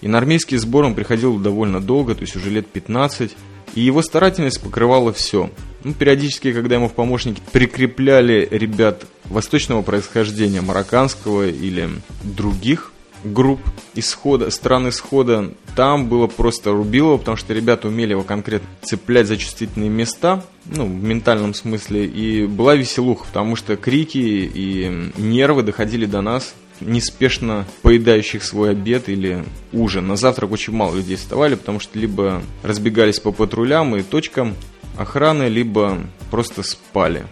и 0.00 0.08
на 0.08 0.18
армейский 0.18 0.56
сбор 0.56 0.84
он 0.84 0.94
приходил 0.94 1.38
довольно 1.38 1.80
долго, 1.80 2.14
то 2.14 2.22
есть 2.22 2.36
уже 2.36 2.50
лет 2.50 2.66
15, 2.68 3.36
и 3.74 3.80
его 3.80 4.02
старательность 4.02 4.60
покрывала 4.60 5.12
все. 5.12 5.50
Ну, 5.84 5.92
периодически, 5.92 6.52
когда 6.52 6.76
ему 6.76 6.88
в 6.88 6.94
помощники 6.94 7.40
прикрепляли 7.52 8.48
ребят 8.50 9.04
восточного 9.26 9.82
происхождения, 9.82 10.60
марокканского 10.60 11.48
или 11.48 11.88
других 12.22 12.92
групп 13.32 13.60
исхода, 13.94 14.50
стран 14.50 14.88
исхода, 14.88 15.52
там 15.74 16.08
было 16.08 16.26
просто 16.26 16.72
рубилово, 16.72 17.18
потому 17.18 17.36
что 17.36 17.52
ребята 17.54 17.88
умели 17.88 18.10
его 18.10 18.22
конкретно 18.22 18.68
цеплять 18.82 19.26
за 19.26 19.36
чувствительные 19.36 19.90
места, 19.90 20.44
ну, 20.64 20.86
в 20.86 21.02
ментальном 21.02 21.54
смысле, 21.54 22.06
и 22.06 22.46
была 22.46 22.74
веселуха, 22.74 23.26
потому 23.26 23.56
что 23.56 23.76
крики 23.76 24.18
и 24.18 25.10
нервы 25.16 25.62
доходили 25.62 26.06
до 26.06 26.20
нас 26.20 26.54
неспешно 26.80 27.66
поедающих 27.82 28.42
свой 28.42 28.70
обед 28.70 29.08
или 29.08 29.44
ужин. 29.72 30.06
На 30.06 30.16
завтрак 30.16 30.52
очень 30.52 30.72
мало 30.72 30.96
людей 30.96 31.16
вставали, 31.16 31.54
потому 31.54 31.80
что 31.80 31.98
либо 31.98 32.42
разбегались 32.62 33.20
по 33.20 33.32
патрулям 33.32 33.96
и 33.96 34.02
точкам 34.02 34.54
охраны, 34.96 35.44
либо 35.44 35.98
просто 36.30 36.62
спали. 36.62 37.24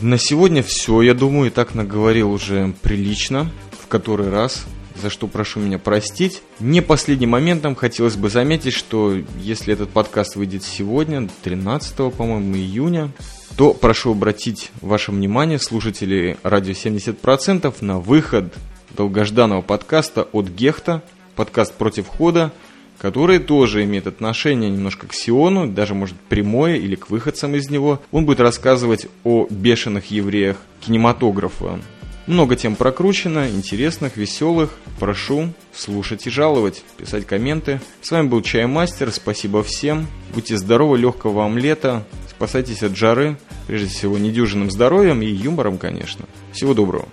На 0.00 0.18
сегодня 0.18 0.62
все, 0.62 1.02
я 1.02 1.14
думаю, 1.14 1.48
и 1.48 1.54
так 1.54 1.74
наговорил 1.74 2.30
уже 2.32 2.72
прилично, 2.82 3.50
в 3.82 3.86
который 3.86 4.30
раз. 4.30 4.64
За 5.00 5.10
что 5.10 5.26
прошу 5.26 5.60
меня 5.60 5.78
простить. 5.78 6.42
Не 6.60 6.80
последним 6.80 7.30
моментом 7.30 7.74
хотелось 7.74 8.16
бы 8.16 8.28
заметить, 8.28 8.74
что 8.74 9.16
если 9.40 9.72
этот 9.72 9.90
подкаст 9.90 10.36
выйдет 10.36 10.62
сегодня, 10.62 11.28
13, 11.42 12.12
по-моему, 12.12 12.54
июня, 12.54 13.10
то 13.56 13.74
прошу 13.74 14.12
обратить 14.12 14.70
ваше 14.80 15.10
внимание, 15.10 15.58
слушатели 15.58 16.36
радио 16.42 16.72
70%, 16.72 17.74
на 17.80 17.98
выход 17.98 18.54
долгожданного 18.96 19.62
подкаста 19.62 20.22
от 20.32 20.48
Гехта, 20.48 21.02
подкаст 21.36 21.74
«Против 21.74 22.06
хода», 22.06 22.52
который 22.98 23.38
тоже 23.38 23.84
имеет 23.84 24.06
отношение 24.06 24.70
немножко 24.70 25.06
к 25.06 25.14
Сиону, 25.14 25.66
даже 25.66 25.94
может 25.94 26.16
прямое 26.28 26.76
или 26.76 26.96
к 26.96 27.08
выходцам 27.08 27.54
из 27.54 27.70
него. 27.70 28.00
Он 28.12 28.26
будет 28.26 28.40
рассказывать 28.40 29.06
о 29.24 29.46
бешеных 29.48 30.10
евреях 30.10 30.58
кинематографа. 30.80 31.80
Много 32.26 32.54
тем 32.54 32.76
прокручено, 32.76 33.48
интересных, 33.50 34.16
веселых. 34.16 34.78
Прошу 34.98 35.52
слушать 35.74 36.26
и 36.26 36.30
жаловать, 36.30 36.82
писать 36.96 37.26
комменты. 37.26 37.80
С 38.02 38.10
вами 38.10 38.28
был 38.28 38.42
Чаймастер, 38.42 39.10
спасибо 39.10 39.62
всем. 39.62 40.06
Будьте 40.34 40.56
здоровы, 40.56 40.98
легкого 40.98 41.32
вам 41.32 41.58
лета. 41.58 42.04
Спасайтесь 42.28 42.82
от 42.82 42.96
жары, 42.96 43.36
прежде 43.66 43.88
всего 43.88 44.16
недюжинным 44.18 44.70
здоровьем 44.70 45.22
и 45.22 45.26
юмором, 45.26 45.78
конечно. 45.78 46.26
Всего 46.52 46.74
доброго. 46.74 47.08